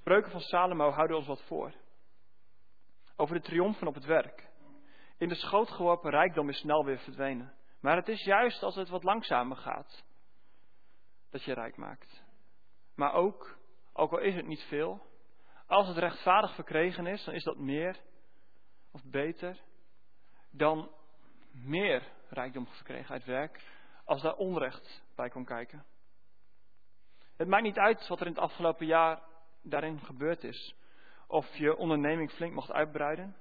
[0.00, 1.72] Spreuken van Salomo houden ons wat voor.
[3.16, 4.48] Over de triomfen op het werk.
[5.18, 7.54] In de schoot geworpen rijkdom is snel weer verdwenen.
[7.80, 10.04] Maar het is juist als het wat langzamer gaat,
[11.30, 12.22] dat je rijk maakt.
[12.94, 13.58] Maar ook,
[13.92, 15.06] ook al is het niet veel,
[15.66, 17.96] als het rechtvaardig verkregen is, dan is dat meer
[18.92, 19.60] of beter
[20.50, 20.90] dan
[21.52, 23.62] meer rijkdom verkregen uit werk,
[24.04, 25.84] als daar onrecht bij kon kijken.
[27.36, 29.28] Het maakt niet uit wat er in het afgelopen jaar
[29.62, 30.74] daarin gebeurd is.
[31.26, 33.36] Of je onderneming flink mocht uitbreiden.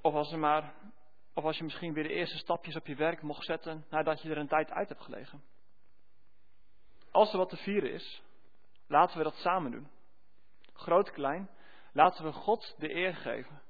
[0.00, 0.74] Of als, er maar,
[1.34, 4.30] of als je misschien weer de eerste stapjes op je werk mocht zetten nadat je
[4.30, 5.42] er een tijd uit hebt gelegen.
[7.10, 8.22] Als er wat te vieren is,
[8.86, 9.88] laten we dat samen doen.
[10.72, 11.50] Groot, klein,
[11.92, 13.62] laten we God de eer geven.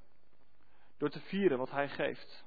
[0.97, 2.45] Door te vieren wat Hij geeft.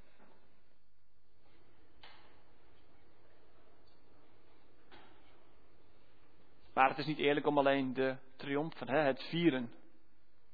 [6.80, 9.72] Maar het is niet eerlijk om alleen de triomfen, het vieren,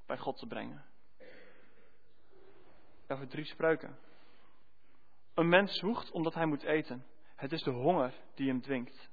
[0.07, 0.85] bij God te brengen.
[3.09, 3.99] Over drie spreuken.
[5.35, 7.07] Een mens zwoegt omdat hij moet eten.
[7.37, 9.11] Het is de honger die hem dwingt.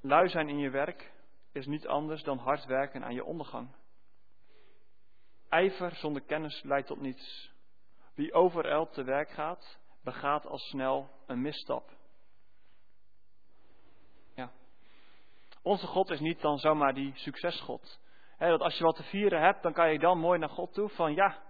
[0.00, 1.12] Lui zijn in je werk
[1.52, 3.74] is niet anders dan hard werken aan je ondergang.
[5.48, 7.52] Ijver zonder kennis leidt tot niets.
[8.14, 11.97] Wie overijld te werk gaat, begaat al snel een misstap.
[15.62, 18.00] Onze God is niet dan zomaar die succesgod.
[18.38, 20.88] Dat als je wat te vieren hebt, dan kan je dan mooi naar God toe
[20.88, 21.42] van ja,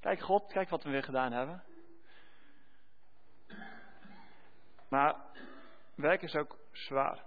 [0.00, 1.64] kijk God, kijk wat we weer gedaan hebben.
[4.88, 5.16] Maar
[5.94, 7.24] werk is ook zwaar.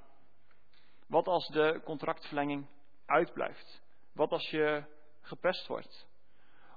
[1.07, 2.67] Wat als de contractverlenging
[3.05, 3.81] uitblijft?
[4.13, 4.83] Wat als je
[5.21, 6.07] gepest wordt?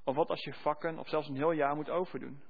[0.05, 2.43] Of wat als je vakken of zelfs een heel jaar moet overdoen?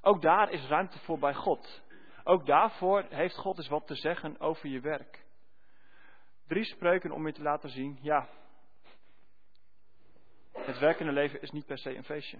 [0.00, 1.82] Ook daar is ruimte voor bij God.
[2.24, 5.24] Ook daarvoor heeft God eens wat te zeggen over je werk.
[6.46, 8.28] Drie spreuken om je te laten zien, ja,
[10.52, 12.38] het werkende leven is niet per se een feestje.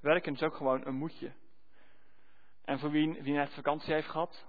[0.00, 1.32] Werken is ook gewoon een moedje.
[2.64, 4.46] En voor wie, wie net vakantie heeft gehad,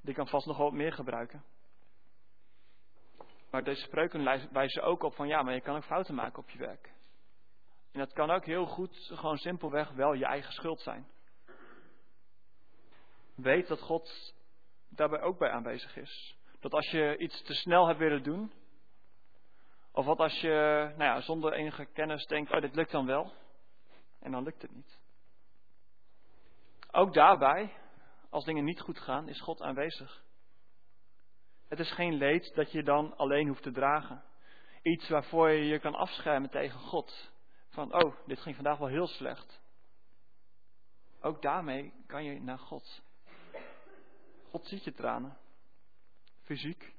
[0.00, 1.44] die kan vast nog wel wat meer gebruiken.
[3.50, 6.50] Maar deze spreuken wijzen ook op van ja, maar je kan ook fouten maken op
[6.50, 6.92] je werk.
[7.92, 11.06] En dat kan ook heel goed, gewoon simpelweg wel je eigen schuld zijn.
[13.34, 14.34] weet dat God
[14.88, 16.39] daarbij ook bij aanwezig is.
[16.60, 18.52] Dat als je iets te snel hebt willen doen,
[19.92, 23.32] of wat als je nou ja, zonder enige kennis denkt, oh dit lukt dan wel,
[24.20, 24.98] en dan lukt het niet.
[26.90, 27.72] Ook daarbij,
[28.30, 30.22] als dingen niet goed gaan, is God aanwezig.
[31.68, 34.24] Het is geen leed dat je dan alleen hoeft te dragen.
[34.82, 37.32] Iets waarvoor je je kan afschermen tegen God.
[37.68, 39.60] Van, oh, dit ging vandaag wel heel slecht.
[41.20, 43.02] Ook daarmee kan je naar God.
[44.50, 45.38] God ziet je tranen.
[46.50, 46.94] Fysiek.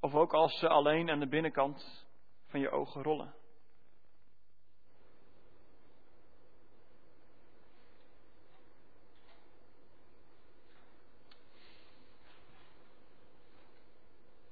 [0.00, 2.06] Of ook als ze alleen aan de binnenkant
[2.46, 3.34] van je ogen rollen.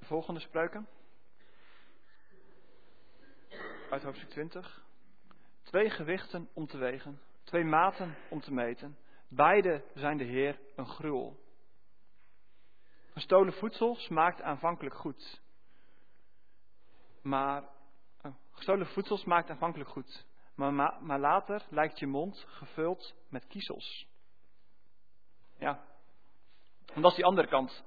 [0.00, 0.88] volgende spreuken.
[3.90, 4.84] Uit hoofdstuk 20.
[5.62, 8.98] Twee gewichten om te wegen, twee maten om te meten.
[9.28, 11.48] Beide zijn de Heer een gruwel.
[13.20, 15.40] Gestolen voedsel smaakt aanvankelijk goed.
[17.22, 17.62] Maar
[18.22, 20.26] oh, gestolen voedsel smaakt aanvankelijk goed.
[20.54, 24.06] Maar, maar, later lijkt je mond gevuld met kiezels.
[25.58, 25.84] Ja.
[26.94, 27.84] En dat is die andere kant.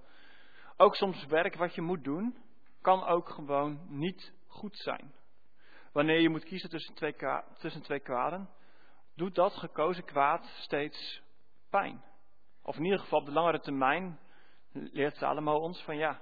[0.78, 2.38] Ook soms werk wat je moet doen,
[2.82, 5.14] kan ook gewoon niet goed zijn.
[5.92, 7.16] Wanneer je moet kiezen tussen twee,
[7.58, 8.50] tussen twee kwaden,
[9.16, 11.22] doet dat gekozen kwaad steeds
[11.70, 12.04] pijn.
[12.62, 14.20] Of in ieder geval op de langere termijn
[14.74, 16.22] leert Salomo ons van ja,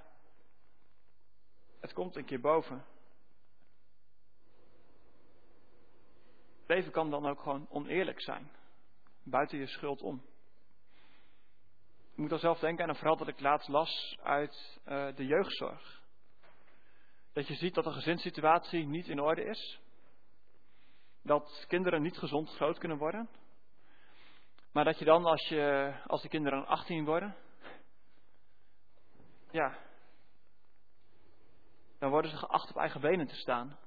[1.80, 2.84] het komt een keer boven.
[6.66, 8.50] Leven kan dan ook gewoon oneerlijk zijn,
[9.22, 10.22] buiten je schuld om.
[12.12, 15.26] Ik moet al zelf denken aan een verhaal dat ik laatst las uit uh, de
[15.26, 16.02] jeugdzorg.
[17.32, 19.80] Dat je ziet dat de gezinssituatie niet in orde is.
[21.22, 23.28] Dat kinderen niet gezond groot kunnen worden.
[24.72, 27.36] Maar dat je dan, als, je, als de kinderen 18 worden,
[29.52, 29.78] ja,
[31.98, 33.78] dan worden ze geacht op eigen benen te staan.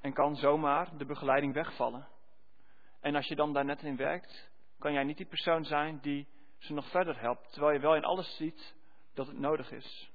[0.00, 2.08] En kan zomaar de begeleiding wegvallen.
[3.00, 6.28] En als je dan daar net in werkt, kan jij niet die persoon zijn die
[6.58, 8.74] ze nog verder helpt, terwijl je wel in alles ziet
[9.14, 10.10] dat het nodig is.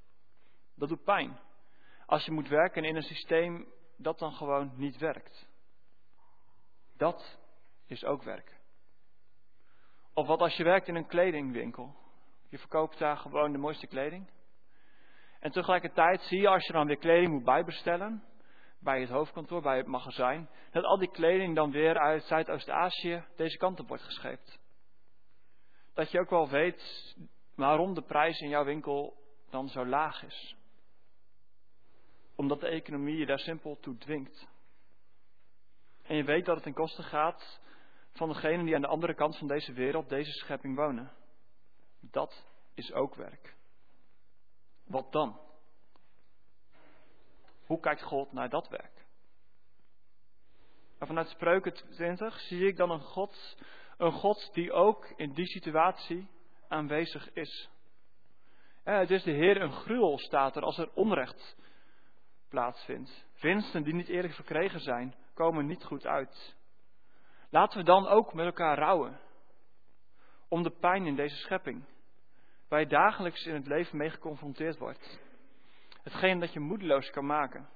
[0.76, 1.40] Dat doet pijn.
[2.06, 5.48] Als je moet werken in een systeem dat dan gewoon niet werkt.
[6.98, 7.38] Dat
[7.86, 8.58] is ook werken.
[10.14, 11.96] Of wat als je werkt in een kledingwinkel.
[12.52, 14.30] Je verkoopt daar gewoon de mooiste kleding.
[15.40, 18.24] En tegelijkertijd zie je als je dan weer kleding moet bijbestellen,
[18.80, 23.58] bij het hoofdkantoor, bij het magazijn, dat al die kleding dan weer uit Zuidoost-Azië deze
[23.58, 24.60] kant op wordt gescheept
[25.94, 27.16] dat je ook wel weet
[27.56, 29.18] waarom de prijs in jouw winkel
[29.50, 30.56] dan zo laag is.
[32.36, 34.48] Omdat de economie je daar simpel toe dwingt.
[36.04, 37.60] En je weet dat het ten koste gaat
[38.12, 41.12] van degenen die aan de andere kant van deze wereld, deze schepping wonen.
[42.02, 43.56] Dat is ook werk.
[44.84, 45.40] Wat dan?
[47.66, 49.06] Hoe kijkt God naar dat werk?
[51.00, 53.56] En vanuit Spreuken 20 zie ik dan een God
[54.02, 56.28] een God die ook in die situatie
[56.68, 57.70] aanwezig is.
[58.84, 61.56] het is de Heer een gruwel, staat er, als er onrecht
[62.50, 63.26] plaatsvindt.
[63.40, 66.56] Winsten die niet eerlijk verkregen zijn, komen niet goed uit.
[67.50, 69.20] Laten we dan ook met elkaar rouwen.
[70.48, 71.84] Om de pijn in deze schepping.
[72.72, 75.20] Waar je dagelijks in het leven mee geconfronteerd wordt.
[76.04, 77.70] Hetgeen dat je moedeloos kan maken.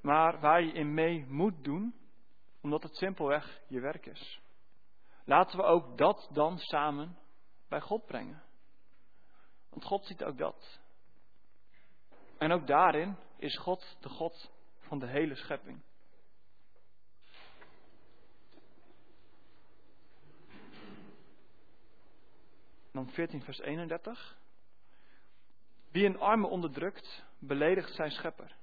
[0.00, 1.94] Maar waar je in mee moet doen,
[2.60, 4.40] omdat het simpelweg je werk is.
[5.24, 7.18] Laten we ook dat dan samen
[7.68, 8.42] bij God brengen.
[9.70, 10.80] Want God ziet ook dat.
[12.38, 15.82] En ook daarin is God de God van de hele schepping.
[22.96, 24.36] Dan 14 vers 31.
[25.90, 28.56] Wie een arme onderdrukt, beledigt zijn schepper.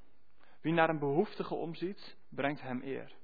[0.62, 3.16] Wie naar een behoeftige omziet, brengt hem eer.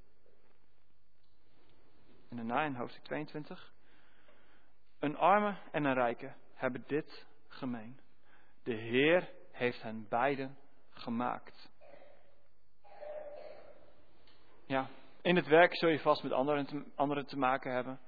[2.28, 3.72] En daarna in hoofdstuk 22.
[4.98, 8.00] Een arme en een rijke hebben dit gemeen.
[8.62, 10.56] De Heer heeft hen beiden
[10.90, 11.70] gemaakt.
[14.66, 14.88] Ja,
[15.22, 18.00] in het werk zul je vast met anderen te, te maken hebben.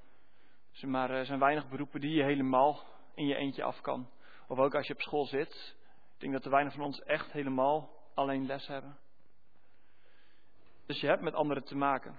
[0.81, 4.11] Maar er zijn weinig beroepen die je helemaal in je eentje af kan.
[4.47, 5.77] Of ook als je op school zit.
[6.15, 8.99] Ik denk dat er weinig van ons echt helemaal alleen les hebben.
[10.87, 12.19] Dus je hebt met anderen te maken.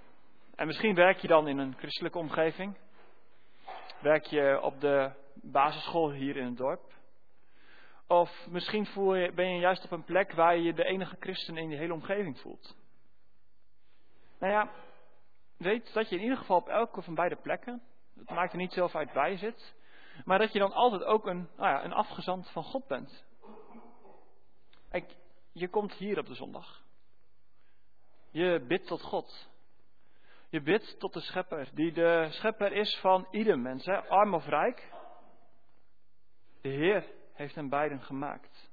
[0.56, 2.78] En misschien werk je dan in een christelijke omgeving.
[4.02, 6.94] Werk je op de basisschool hier in het dorp.
[8.08, 11.16] Of misschien voel je, ben je juist op een plek waar je je de enige
[11.20, 12.76] christen in je hele omgeving voelt.
[14.40, 14.72] Nou ja,
[15.58, 17.82] weet dat je in ieder geval op elke van beide plekken,
[18.16, 19.76] het maakt er niet zelf uit waar je zit,
[20.26, 23.26] Maar dat je dan altijd ook een, nou ja, een afgezant van God bent.
[24.90, 25.16] Kijk,
[25.52, 26.84] je komt hier op de zondag.
[28.32, 29.50] Je bidt tot God.
[30.50, 34.46] Je bidt tot de schepper, die de schepper is van ieder mens, hè, arm of
[34.46, 34.92] rijk.
[36.62, 38.72] De Heer heeft hen beiden gemaakt.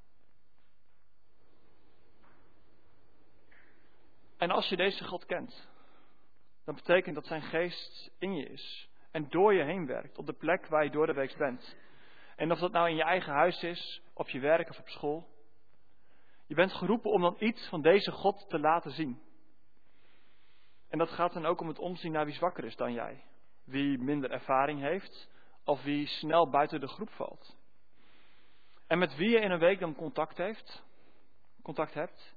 [4.36, 5.68] En als je deze God kent,
[6.64, 10.32] dan betekent dat zijn geest in je is en door je heen werkt op de
[10.32, 11.76] plek waar je door de week bent.
[12.36, 15.28] En of dat nou in je eigen huis is, op je werk of op school.
[16.46, 19.22] Je bent geroepen om dan iets van deze God te laten zien.
[20.88, 23.24] En dat gaat dan ook om het omzien naar wie zwakker is dan jij.
[23.64, 25.28] Wie minder ervaring heeft
[25.64, 27.56] of wie snel buiten de groep valt.
[28.86, 30.84] En met wie je in een week dan contact heeft,
[31.62, 32.34] contact hebt,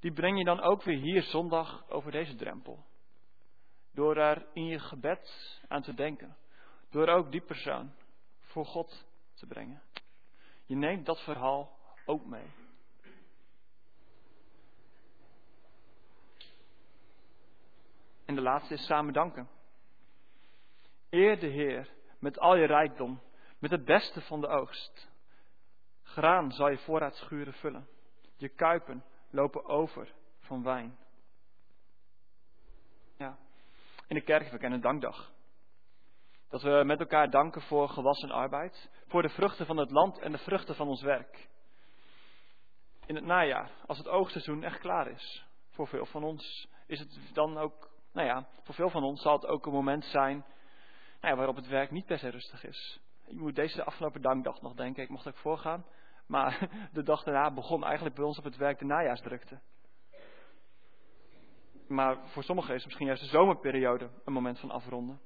[0.00, 2.84] die breng je dan ook weer hier zondag over deze drempel.
[3.94, 6.36] Door er in je gebed aan te denken.
[6.90, 7.92] Door ook die persoon
[8.40, 9.82] voor God te brengen.
[10.66, 12.52] Je neemt dat verhaal ook mee.
[18.24, 19.48] En de laatste is samen danken.
[21.10, 23.20] Eer de Heer met al je rijkdom,
[23.58, 25.08] met het beste van de oogst.
[26.02, 27.88] Graan zal je voorraadschuren vullen.
[28.36, 30.98] Je kuipen lopen over van wijn.
[33.16, 33.38] Ja.
[34.14, 35.30] In de kerk kennen dankdag.
[36.48, 40.32] Dat we met elkaar danken voor gewassen arbeid, voor de vruchten van het land en
[40.32, 41.48] de vruchten van ons werk.
[43.06, 47.18] In het najaar, als het oogstseizoen echt klaar is, voor veel van ons is het
[47.32, 50.44] dan ook, nou ja, voor veel van ons zal het ook een moment zijn
[51.20, 53.00] nou ja, waarop het werk niet per se rustig is.
[53.26, 55.86] Ik moet deze afgelopen dankdag nog denken, ik mocht ook voorgaan.
[56.26, 59.60] Maar de dag daarna begon eigenlijk bij ons op het werk de najaarsdrukte.
[61.86, 65.20] Maar voor sommigen is misschien juist de zomerperiode een moment van afronden.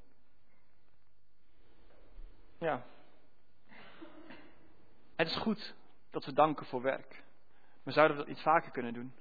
[2.59, 2.85] Ja.
[5.17, 5.75] Het is goed
[6.11, 7.25] dat we danken voor werk.
[7.83, 9.13] Maar zouden we dat iets vaker kunnen doen?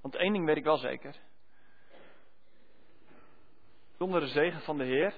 [0.00, 1.16] Want één ding weet ik wel zeker.
[3.98, 5.14] Zonder de zegen van de Heer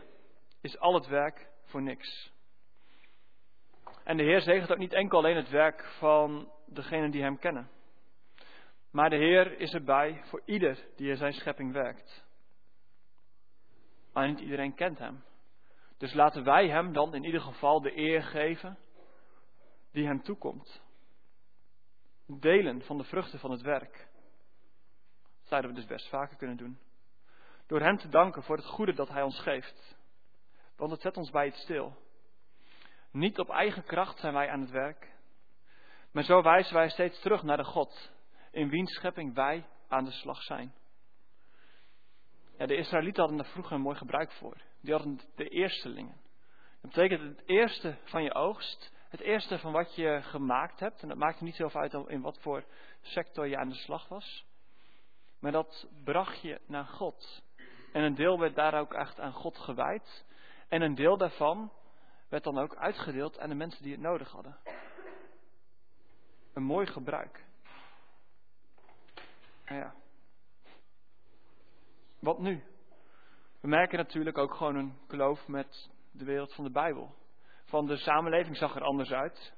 [0.61, 2.33] is al het werk voor niks.
[4.05, 7.71] En de Heer zegent ook niet enkel alleen het werk van degenen die Hem kennen.
[8.93, 12.25] Maar de Heer is erbij voor ieder die in zijn schepping werkt.
[14.13, 15.25] Maar niet iedereen kent Hem.
[15.99, 18.79] Dus laten wij Hem dan in ieder geval de eer geven
[19.93, 20.83] die Hem toekomt.
[22.27, 24.09] Delen van de vruchten van het werk.
[25.23, 26.79] Dat zouden we dus best vaker kunnen doen.
[27.67, 29.97] Door Hem te danken voor het goede dat Hij ons geeft.
[30.77, 31.97] Want het zet ons bij het stil.
[33.11, 35.11] Niet op eigen kracht zijn wij aan het werk.
[36.11, 38.13] Maar zo wijzen wij steeds terug naar de God,
[38.53, 40.75] in wiens schepping wij aan de slag zijn.
[42.59, 44.57] Ja, de Israëlieten hadden daar vroeger een mooi gebruik voor.
[44.81, 46.21] Die hadden de eerstelingen.
[46.81, 51.03] Dat betekent het eerste van je oogst, het eerste van wat je gemaakt hebt.
[51.03, 52.65] En dat maakte niet zoveel uit in wat voor
[53.01, 54.47] sector je aan de slag was.
[55.41, 57.43] Maar dat bracht je naar God.
[57.93, 60.25] En een deel werd daar ook echt aan God gewijd.
[60.69, 61.73] En een deel daarvan
[62.29, 64.57] werd dan ook uitgedeeld aan de mensen die het nodig hadden.
[66.55, 67.45] Een mooi gebruik.
[69.65, 69.95] Ja.
[72.21, 72.63] Wat nu?
[73.61, 77.15] We merken natuurlijk ook gewoon een kloof met de wereld van de Bijbel.
[77.65, 79.53] Van de samenleving zag er anders uit.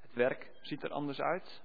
[0.00, 1.62] Het werk ziet er anders uit.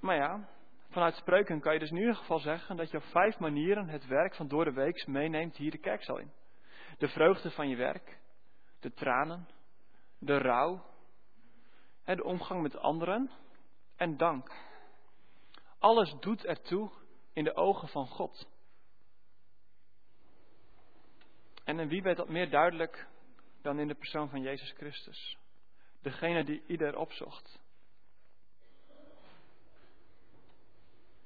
[0.00, 0.48] Maar ja,
[0.88, 4.06] vanuit spreuken kan je dus in ieder geval zeggen dat je op vijf manieren het
[4.06, 6.32] werk van door de week meeneemt hier de kerkzaal in.
[6.98, 8.18] De vreugde van je werk,
[8.80, 9.48] de tranen,
[10.18, 10.84] de rouw,
[12.04, 13.30] de omgang met anderen
[14.00, 14.50] en dank.
[15.78, 16.90] Alles doet ertoe
[17.32, 18.48] in de ogen van God.
[21.64, 23.08] En in wie werd dat meer duidelijk
[23.62, 25.38] dan in de persoon van Jezus Christus?
[26.02, 27.60] Degene die ieder opzocht.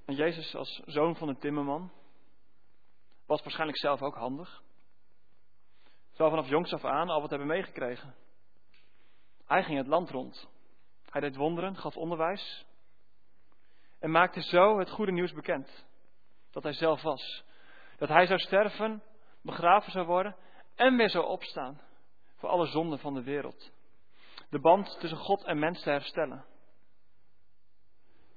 [0.05, 1.93] En Jezus als zoon van een timmerman
[3.27, 4.63] was waarschijnlijk zelf ook handig.
[6.13, 8.15] Zou vanaf jongs af aan al wat hebben meegekregen.
[9.45, 10.53] Hij ging het land rond.
[11.15, 12.67] Hij deed wonderen, gaf onderwijs.
[14.01, 15.87] En maakte zo het goede nieuws bekend.
[16.51, 17.45] Dat hij zelf was.
[17.97, 19.03] Dat hij zou sterven,
[19.43, 20.37] begraven zou worden
[20.75, 21.81] en weer zou opstaan.
[22.37, 23.73] Voor alle zonden van de wereld.
[24.51, 26.45] De band tussen God en mens te herstellen.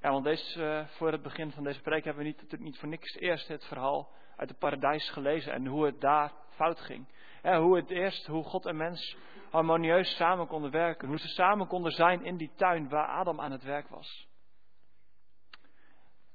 [0.02, 2.90] Ja, want deze, uh, voor het begin van deze preek hebben we niet, niet voor
[2.90, 7.08] niks eerst het verhaal uit het paradijs gelezen en hoe het daar fout ging.
[7.42, 9.18] hoe het eerst, hoe God en mens
[9.50, 11.08] harmonieus samen konden werken.
[11.08, 14.28] Hoe ze samen konden zijn in die tuin waar Adam aan het werk was.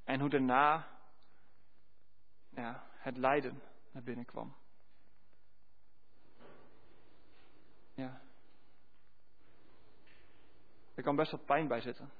[0.04, 0.86] En hoe daarna
[2.50, 4.54] ja, het lijden naar binnen kwam.
[7.94, 8.20] Ja.
[10.94, 12.10] Er kan best wat pijn bij zitten.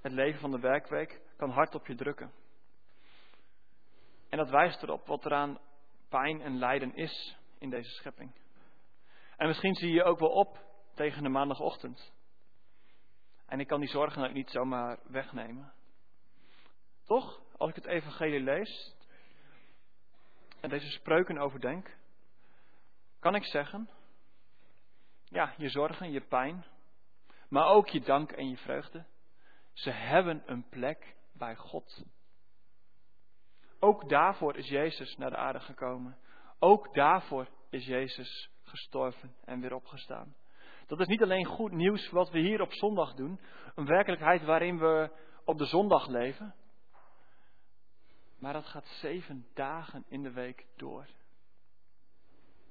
[0.00, 2.32] Het leven van de werkweek kan hard op je drukken.
[4.28, 5.58] En dat wijst erop wat er aan
[6.08, 8.34] pijn en lijden is in deze schepping.
[9.36, 10.58] En misschien zie je ook wel op
[10.94, 12.12] tegen de maandagochtend.
[13.46, 15.72] En ik kan die zorgen ook niet zomaar wegnemen.
[17.04, 18.94] Toch, als ik het evangelie lees
[20.60, 21.96] en deze spreuken overdenk,
[23.20, 23.88] kan ik zeggen,
[25.24, 26.64] ja, je zorgen, je pijn,
[27.48, 29.04] maar ook je dank en je vreugde,
[29.72, 32.04] ze hebben een plek bij God.
[33.86, 36.18] Ook daarvoor is Jezus naar de aarde gekomen.
[36.58, 40.36] Ook daarvoor is Jezus gestorven en weer opgestaan.
[40.86, 43.40] Dat is niet alleen goed nieuws wat we hier op zondag doen,
[43.74, 45.10] een werkelijkheid waarin we
[45.44, 46.54] op de zondag leven,
[48.38, 51.06] maar dat gaat zeven dagen in de week door.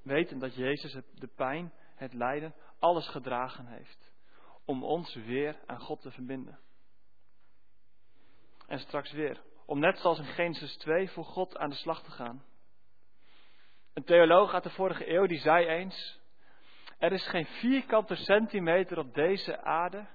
[0.02, 4.12] Weten dat Jezus de pijn, het lijden, alles gedragen heeft.
[4.64, 6.58] Om ons weer aan God te verbinden.
[8.66, 9.42] En straks weer.
[9.66, 12.44] Om net zoals in Genesis 2 voor God aan de slag te gaan.
[13.94, 16.20] Een theoloog uit de vorige eeuw die zei eens:
[16.98, 20.06] Er is geen vierkante centimeter op deze aarde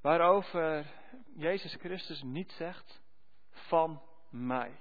[0.00, 0.86] waarover
[1.34, 3.02] Jezus Christus niet zegt
[3.50, 4.80] van mij.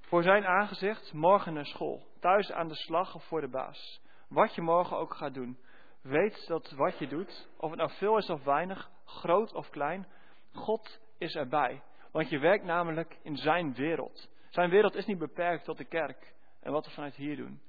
[0.00, 4.00] Voor zijn aangezicht, morgen naar school, thuis aan de slag of voor de baas.
[4.28, 5.58] Wat je morgen ook gaat doen,
[6.02, 10.06] weet dat wat je doet, of het nou veel is of weinig, groot of klein,
[10.52, 11.82] God is erbij.
[12.12, 14.28] Want je werkt namelijk in zijn wereld.
[14.50, 17.60] Zijn wereld is niet beperkt tot de kerk en wat we vanuit hier doen.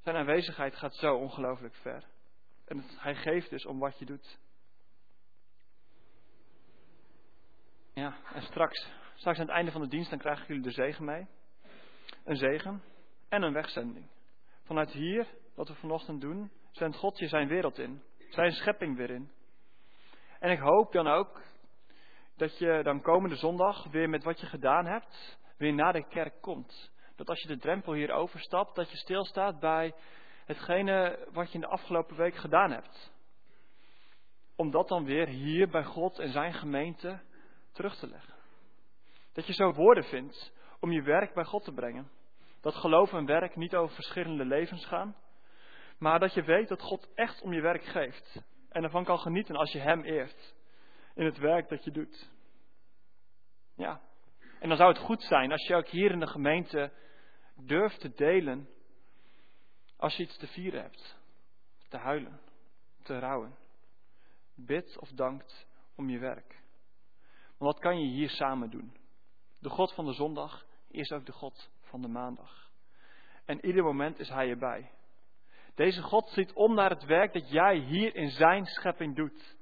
[0.00, 2.04] Zijn aanwezigheid gaat zo ongelooflijk ver.
[2.66, 4.38] En hij geeft dus om wat je doet.
[7.94, 11.04] Ja, en straks, straks aan het einde van de dienst, dan krijgen jullie de zegen
[11.04, 11.26] mee.
[12.24, 12.82] Een zegen
[13.28, 14.08] en een wegzending.
[14.62, 18.02] Vanuit hier, wat we vanochtend doen, zendt God je zijn wereld in.
[18.28, 19.30] Zijn schepping weer in.
[20.38, 21.42] En ik hoop dan ook
[22.36, 26.40] dat je dan komende zondag weer met wat je gedaan hebt, weer naar de kerk
[26.40, 26.90] komt.
[27.16, 29.94] Dat als je de drempel hier overstapt, dat je stilstaat bij
[30.44, 33.12] hetgene wat je in de afgelopen week gedaan hebt.
[34.56, 37.20] Om dat dan weer hier bij God en zijn gemeente
[37.72, 38.34] terug te leggen.
[39.32, 42.10] Dat je zo woorden vindt om je werk bij God te brengen.
[42.60, 45.16] Dat geloof en werk niet over verschillende levens gaan,
[45.98, 48.42] maar dat je weet dat God echt om je werk geeft.
[48.68, 50.54] En ervan kan genieten als je Hem eert
[51.16, 52.30] in het werk dat je doet.
[53.74, 54.00] Ja,
[54.60, 56.92] en dan zou het goed zijn als je ook hier in de gemeente
[57.54, 58.68] durft te delen
[59.96, 61.16] als je iets te vieren hebt,
[61.88, 62.40] te huilen,
[63.02, 63.56] te rouwen.
[64.54, 66.62] Bid of dankt om je werk.
[67.58, 68.96] Maar wat kan je hier samen doen?
[69.58, 72.70] De God van de zondag is ook de God van de maandag.
[73.44, 74.90] En ieder moment is Hij erbij.
[75.74, 79.55] Deze God ziet om naar het werk dat jij hier in Zijn schepping doet.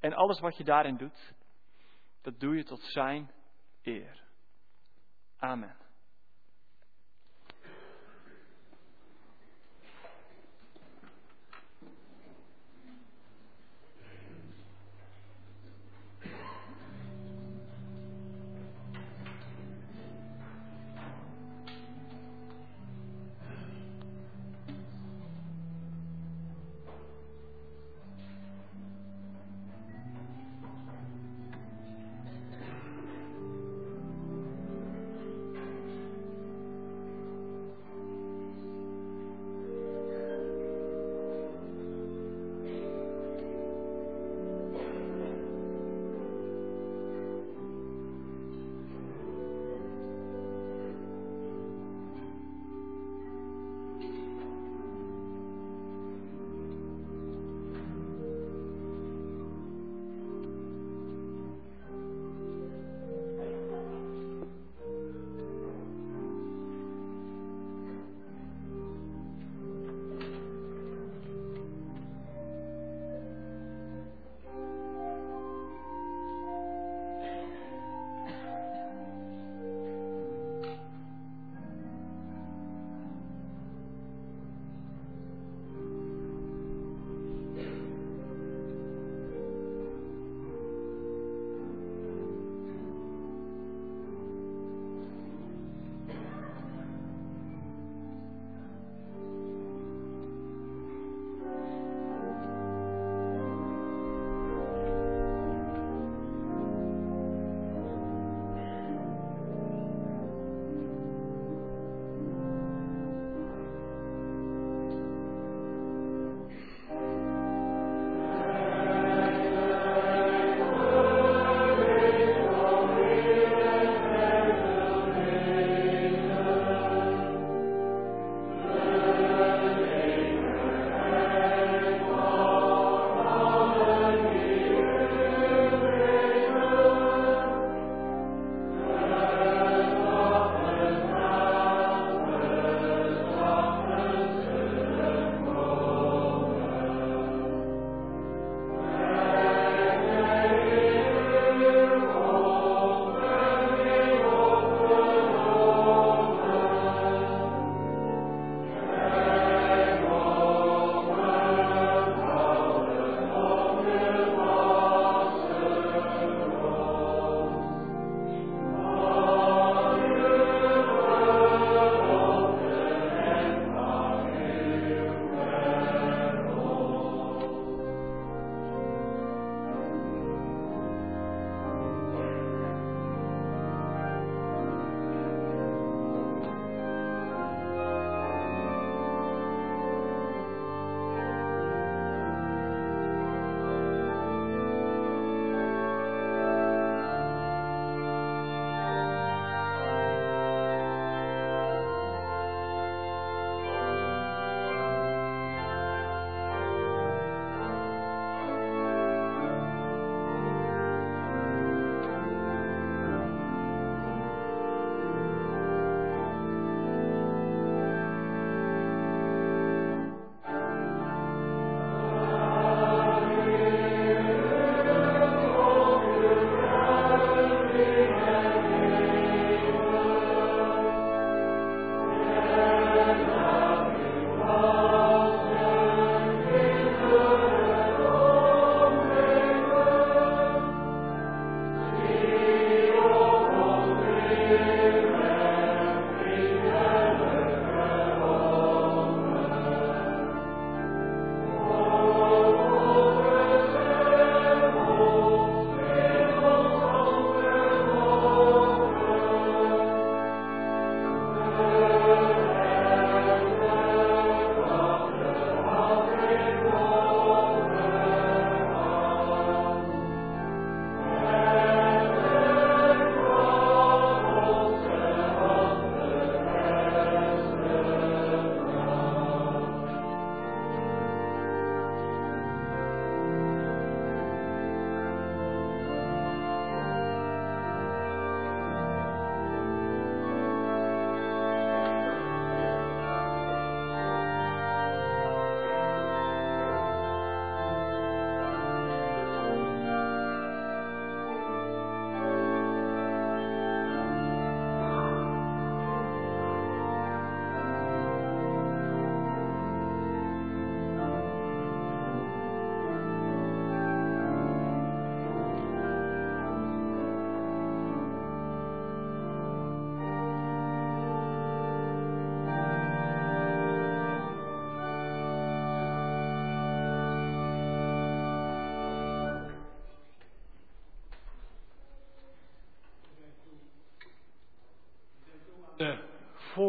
[0.00, 1.34] En alles wat je daarin doet,
[2.20, 3.30] dat doe je tot Zijn
[3.82, 4.22] eer.
[5.36, 5.79] Amen.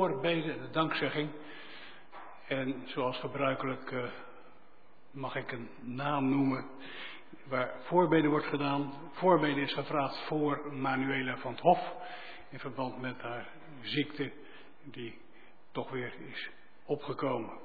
[0.01, 1.29] Voorbeden, de dankzegging.
[2.47, 4.03] En zoals gebruikelijk uh,
[5.11, 6.65] mag ik een naam noemen
[7.43, 8.93] waar voorbeden wordt gedaan.
[9.11, 11.93] Voorbeden is gevraagd voor Manuela van het Hof
[12.49, 13.47] in verband met haar
[13.81, 14.31] ziekte
[14.83, 15.19] die
[15.71, 16.49] toch weer is
[16.85, 17.59] opgekomen.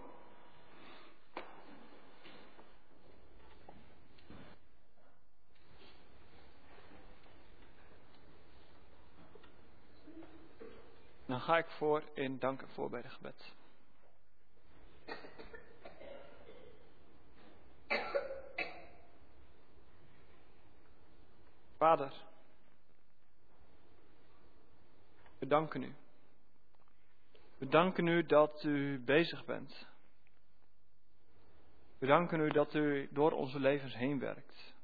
[11.47, 13.55] Ga ik voor in dank en gebed.
[21.77, 22.13] Vader,
[25.39, 25.95] we danken u.
[27.59, 29.87] We danken u dat u bezig bent.
[31.99, 34.75] We danken u dat u door onze levens heen werkt.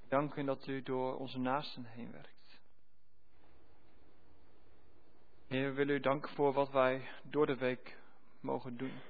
[0.00, 2.35] We danken u dat u door onze naasten heen werkt.
[5.46, 7.98] Heer, we willen u danken voor wat wij door de week
[8.40, 9.00] mogen doen.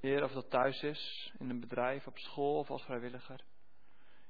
[0.00, 3.44] Heer, of dat thuis is, in een bedrijf, op school of als vrijwilliger.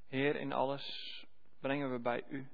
[0.09, 1.25] Heer, in alles
[1.61, 2.49] brengen we bij u.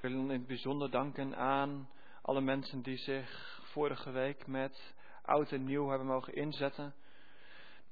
[0.00, 1.90] We willen in het bijzonder danken aan
[2.22, 6.94] alle mensen die zich vorige week met oud en nieuw hebben mogen inzetten.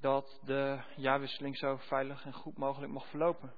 [0.01, 3.53] Dat de jaarwisseling zo veilig en goed mogelijk mocht verlopen.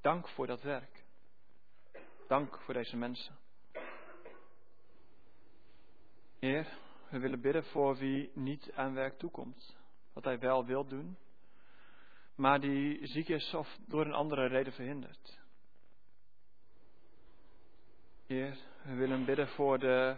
[0.00, 1.01] Dank voor dat werk.
[2.28, 3.38] Dank voor deze mensen.
[6.38, 6.78] Heer,
[7.10, 9.76] we willen bidden voor wie niet aan werk toekomt.
[10.12, 11.16] Wat hij wel wil doen,
[12.34, 15.40] maar die ziek is of door een andere reden verhinderd.
[18.26, 20.16] Heer, we willen bidden voor de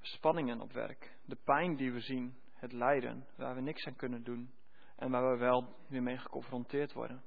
[0.00, 4.24] spanningen op werk, de pijn die we zien, het lijden, waar we niks aan kunnen
[4.24, 4.54] doen
[4.96, 7.22] en waar we wel weer mee geconfronteerd worden.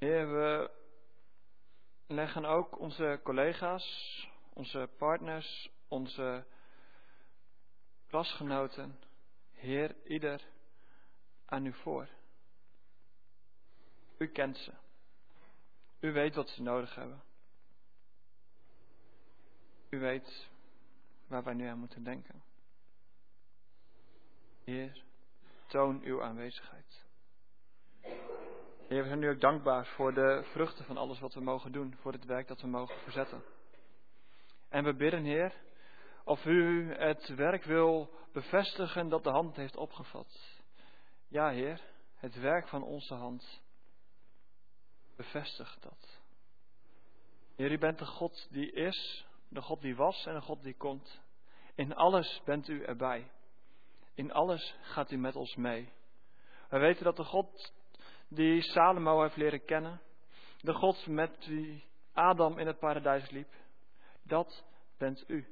[0.00, 0.70] Heer, we
[2.06, 6.44] leggen ook onze collega's, onze partners, onze
[8.06, 8.98] klasgenoten,
[9.52, 10.46] Heer, ieder
[11.44, 12.08] aan u voor.
[14.18, 14.72] U kent ze.
[16.00, 17.22] U weet wat ze nodig hebben.
[19.90, 20.48] U weet
[21.26, 22.42] waar wij nu aan moeten denken.
[24.64, 25.02] Heer,
[25.66, 27.08] toon uw aanwezigheid.
[28.90, 31.96] Heer, we zijn nu ook dankbaar voor de vruchten van alles wat we mogen doen,
[32.00, 33.42] voor het werk dat we mogen verzetten.
[34.68, 35.54] En we bidden, Heer,
[36.24, 40.60] of u het werk wil bevestigen dat de hand heeft opgevat.
[41.28, 41.80] Ja, Heer,
[42.14, 43.62] het werk van onze hand
[45.16, 46.20] bevestigt dat.
[47.56, 50.76] Heer, u bent de God die is, de God die was en de God die
[50.76, 51.20] komt.
[51.74, 53.30] In alles bent u erbij.
[54.14, 55.92] In alles gaat u met ons mee.
[56.68, 57.78] We weten dat de God
[58.30, 60.00] die Salomo heeft leren kennen,
[60.60, 63.52] de God met wie Adam in het paradijs liep,
[64.22, 64.64] dat
[64.98, 65.46] bent u.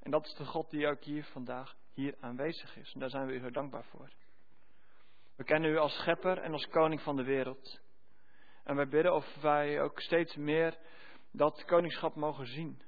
[0.00, 2.92] En dat is de God die ook hier vandaag hier aanwezig is.
[2.92, 4.10] En daar zijn we u zo dankbaar voor.
[5.36, 7.80] We kennen u als schepper en als koning van de wereld.
[8.64, 10.78] En wij bidden of wij ook steeds meer
[11.32, 12.82] dat koningschap mogen zien.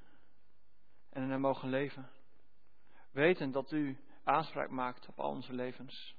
[1.10, 2.10] En hem mogen leven.
[3.10, 6.17] Weten dat u aanspraak maakt op al onze levens.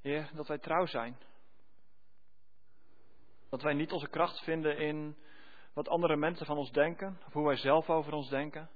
[0.00, 1.18] Heer, dat wij trouw zijn.
[3.48, 5.16] Dat wij niet onze kracht vinden in
[5.72, 8.70] wat andere mensen van ons denken, of hoe wij zelf over ons denken.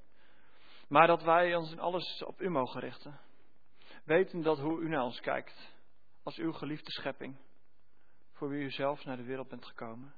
[0.89, 3.21] Maar dat wij ons in alles op u mogen richten.
[4.05, 5.73] Weten dat hoe u naar ons kijkt,
[6.23, 7.37] als uw geliefde schepping,
[8.33, 10.15] voor wie u zelf naar de wereld bent gekomen.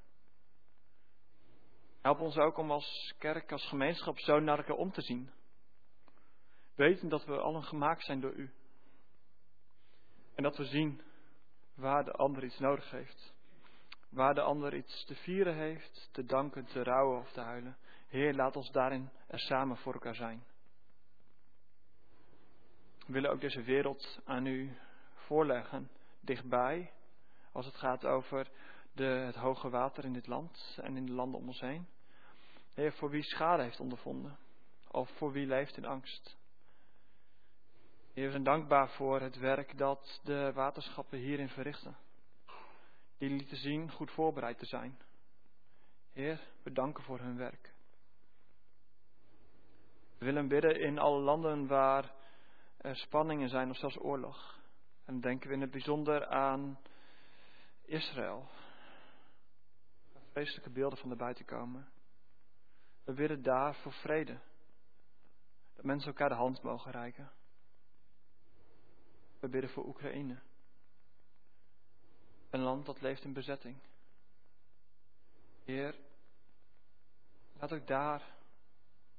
[2.01, 5.31] Help ons ook om als kerk, als gemeenschap zo naar elkaar om te zien.
[6.75, 8.53] Weten dat we allen gemaakt zijn door u.
[10.37, 11.01] En dat we zien
[11.75, 13.33] waar de ander iets nodig heeft.
[14.09, 17.77] Waar de ander iets te vieren heeft, te danken, te rouwen of te huilen.
[18.07, 20.43] Heer, laat ons daarin er samen voor elkaar zijn.
[23.05, 24.77] We willen ook deze wereld aan u
[25.13, 25.89] voorleggen,
[26.19, 26.91] dichtbij,
[27.51, 28.49] als het gaat over
[28.93, 31.87] de, het hoge water in dit land en in de landen om ons heen.
[32.73, 34.37] Heer, voor wie schade heeft ondervonden,
[34.91, 36.37] of voor wie leeft in angst.
[38.17, 41.97] Heer, we zijn dankbaar voor het werk dat de waterschappen hierin verrichten.
[43.17, 44.99] Die lieten zien goed voorbereid te zijn.
[46.13, 47.73] Heer, we danken voor hun werk.
[50.17, 52.13] We willen bidden in alle landen waar
[52.77, 54.59] er spanningen zijn of zelfs oorlog.
[55.05, 56.79] En denken we in het bijzonder aan
[57.81, 58.49] Israël.
[60.13, 61.89] Waar vreselijke beelden van de buiten komen.
[63.03, 64.39] We bidden daar voor vrede.
[65.75, 67.36] Dat mensen elkaar de hand mogen reiken.
[69.47, 70.39] We bidden voor Oekraïne.
[72.49, 73.77] Een land dat leeft in bezetting.
[75.63, 75.95] Heer,
[77.53, 78.35] laat ook daar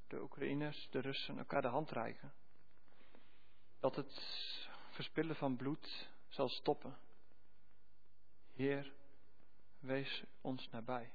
[0.07, 2.33] de Oekraïners, de Russen elkaar de hand reiken.
[3.81, 4.13] Dat het
[4.91, 6.99] verspillen van bloed zal stoppen.
[8.55, 8.93] Heer,
[9.79, 11.13] wees ons nabij.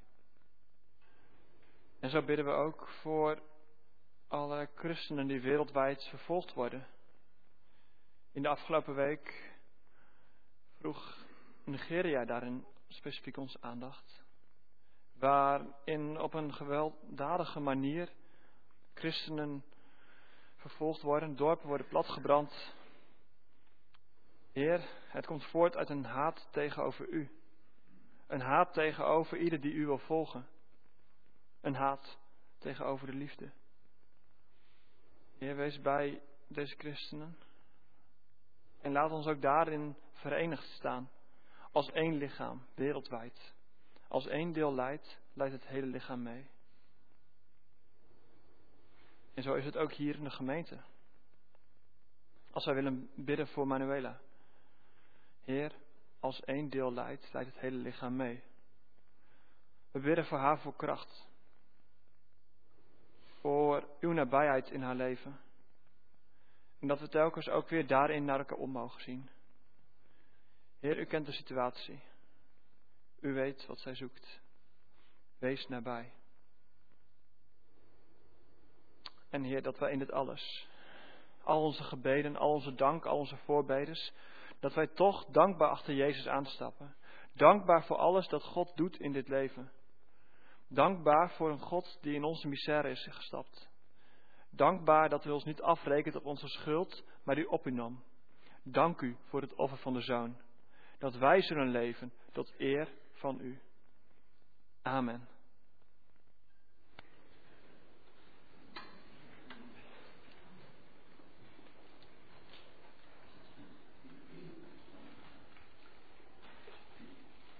[1.99, 3.41] En zo bidden we ook voor
[4.27, 6.88] alle christenen die wereldwijd vervolgd worden.
[8.34, 9.53] In de afgelopen week
[10.77, 11.26] vroeg
[11.64, 14.23] Nigeria daarin specifiek onze aandacht.
[15.14, 18.11] Waarin op een gewelddadige manier
[18.93, 19.64] christenen
[20.55, 22.73] vervolgd worden, dorpen worden platgebrand.
[24.51, 27.30] Heer, het komt voort uit een haat tegenover u.
[28.27, 30.47] Een haat tegenover ieder die u wil volgen.
[31.61, 32.18] Een haat
[32.57, 33.51] tegenover de liefde.
[35.38, 37.38] Heer, wees bij deze christenen.
[38.84, 41.10] En laat ons ook daarin verenigd staan.
[41.72, 43.53] Als één lichaam, wereldwijd.
[44.07, 46.45] Als één deel leidt, leidt het hele lichaam mee.
[49.34, 50.77] En zo is het ook hier in de gemeente.
[52.51, 54.19] Als wij willen bidden voor Manuela.
[55.43, 55.76] Heer,
[56.19, 58.43] als één deel leidt, leidt het hele lichaam mee.
[59.91, 61.27] We bidden voor haar voor kracht.
[63.39, 65.39] Voor uw nabijheid in haar leven.
[66.84, 69.30] En dat we telkens ook weer daarin naar elkaar om mogen zien.
[70.80, 71.99] Heer, u kent de situatie.
[73.19, 74.41] U weet wat zij zoekt.
[75.39, 76.11] Wees nabij.
[79.30, 80.68] En Heer, dat wij in dit alles,
[81.43, 84.14] al onze gebeden, al onze dank, al onze voorbedens,
[84.60, 86.95] dat wij toch dankbaar achter Jezus aanstappen.
[87.34, 89.72] Dankbaar voor alles dat God doet in dit leven.
[90.68, 93.72] Dankbaar voor een God die in onze misère is gestapt.
[94.55, 98.03] Dankbaar dat u ons niet afrekent op onze schuld, maar die op u nam.
[98.63, 100.38] Dank u voor het offer van de Zoon.
[100.97, 103.61] Dat wij zullen leven tot eer van u.
[104.81, 105.27] Amen.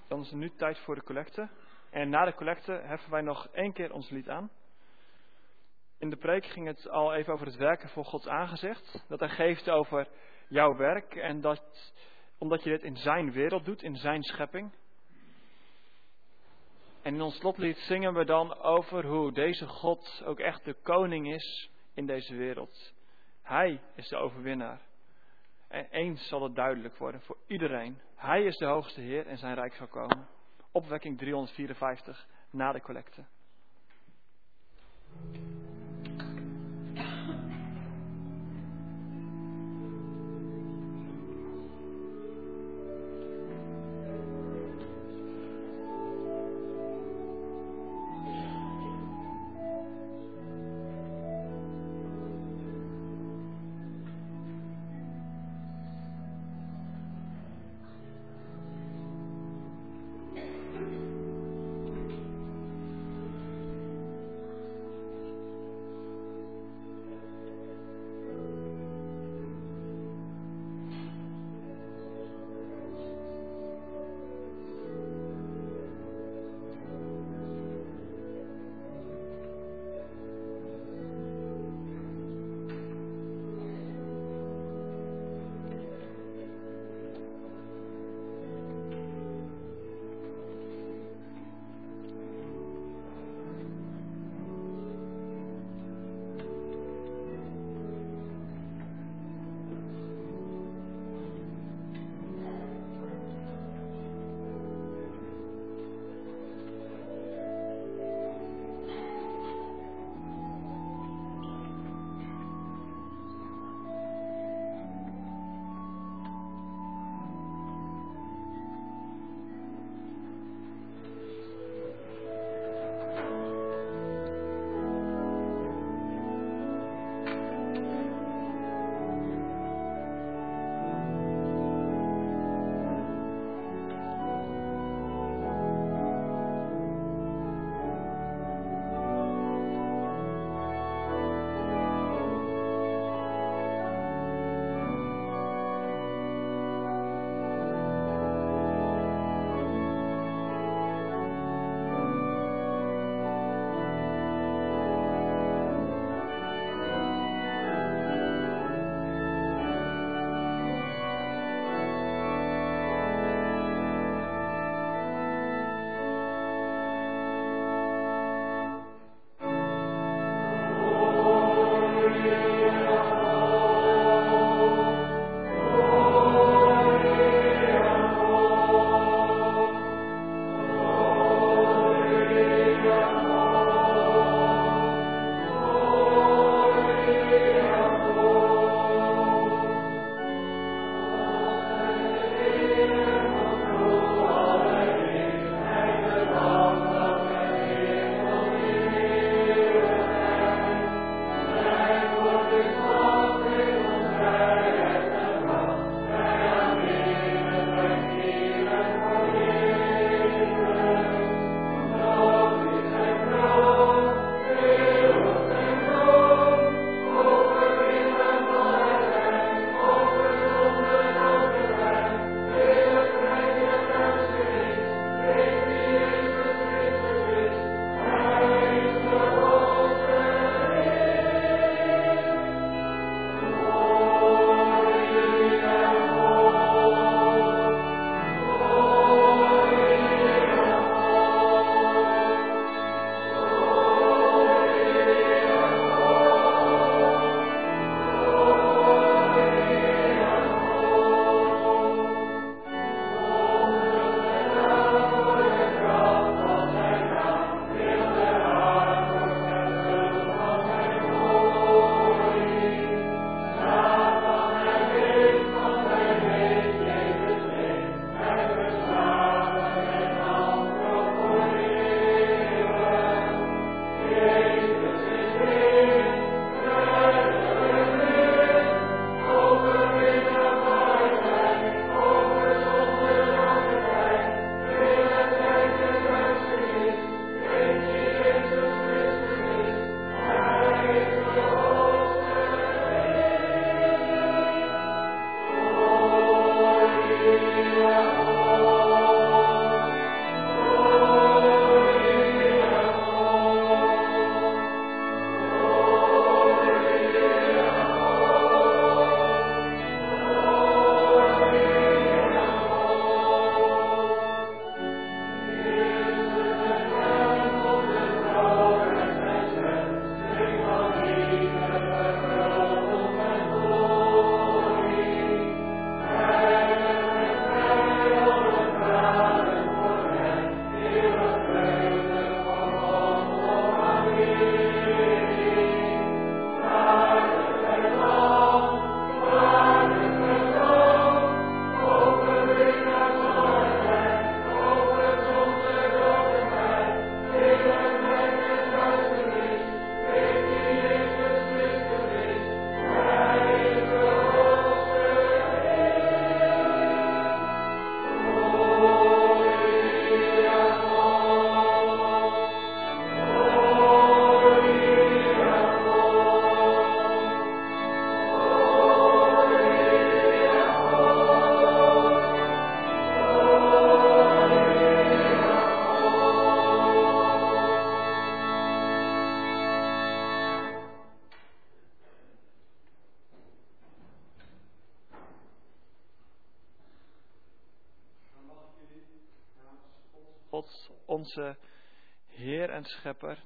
[0.08, 1.50] Dan is het nu tijd voor de collecte.
[1.90, 4.52] En na de collecte heffen wij nog één keer ons lied aan.
[6.04, 9.04] In de preek ging het al even over het werken voor Gods aangezicht.
[9.08, 10.08] Dat hij geeft over
[10.48, 11.94] jouw werk en dat
[12.38, 14.72] omdat je dit in zijn wereld doet, in zijn schepping.
[17.02, 21.34] En in ons slotlied zingen we dan over hoe deze God ook echt de koning
[21.34, 22.94] is in deze wereld.
[23.42, 24.82] Hij is de overwinnaar.
[25.68, 28.02] En eens zal het duidelijk worden voor iedereen.
[28.16, 30.28] Hij is de hoogste Heer en zijn rijk zal komen.
[30.72, 33.26] Opwekking 354 na de collecte.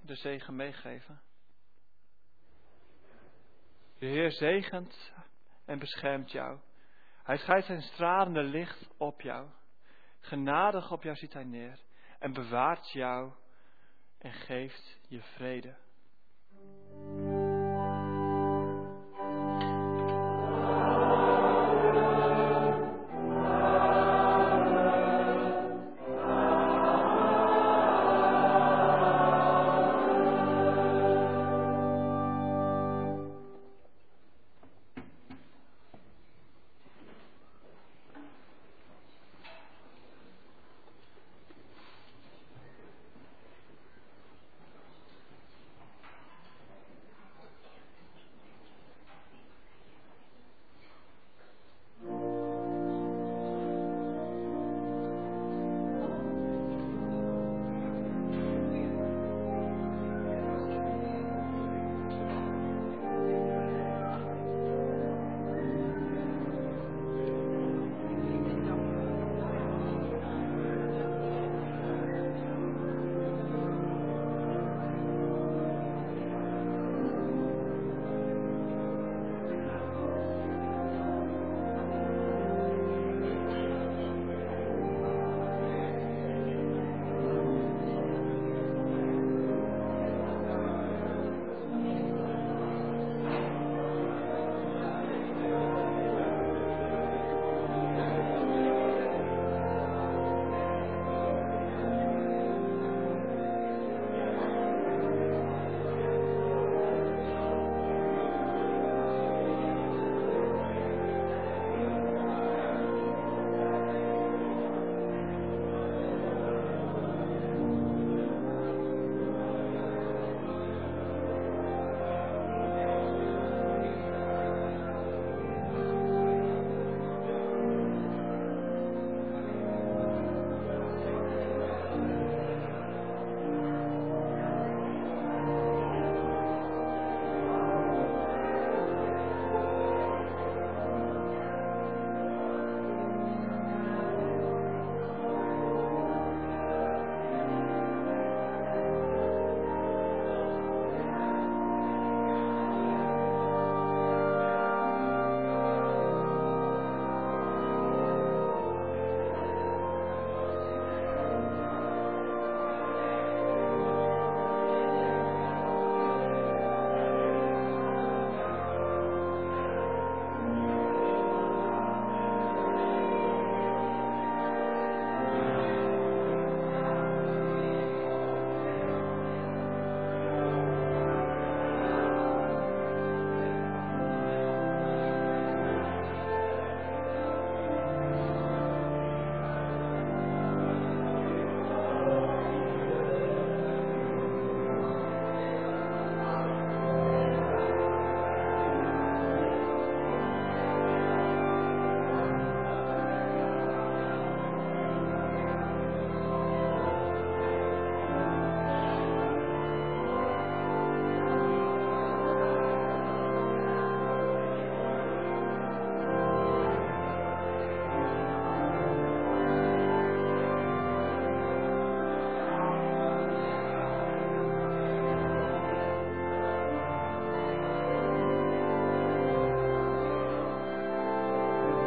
[0.01, 1.21] De zegen meegeven.
[3.99, 5.13] De Heer zegent
[5.65, 6.59] en beschermt jou.
[7.23, 9.49] Hij schijnt zijn stralende licht op jou.
[10.19, 11.79] Genadig op jou ziet hij neer
[12.19, 13.31] en bewaart jou
[14.17, 15.75] en geeft je vrede.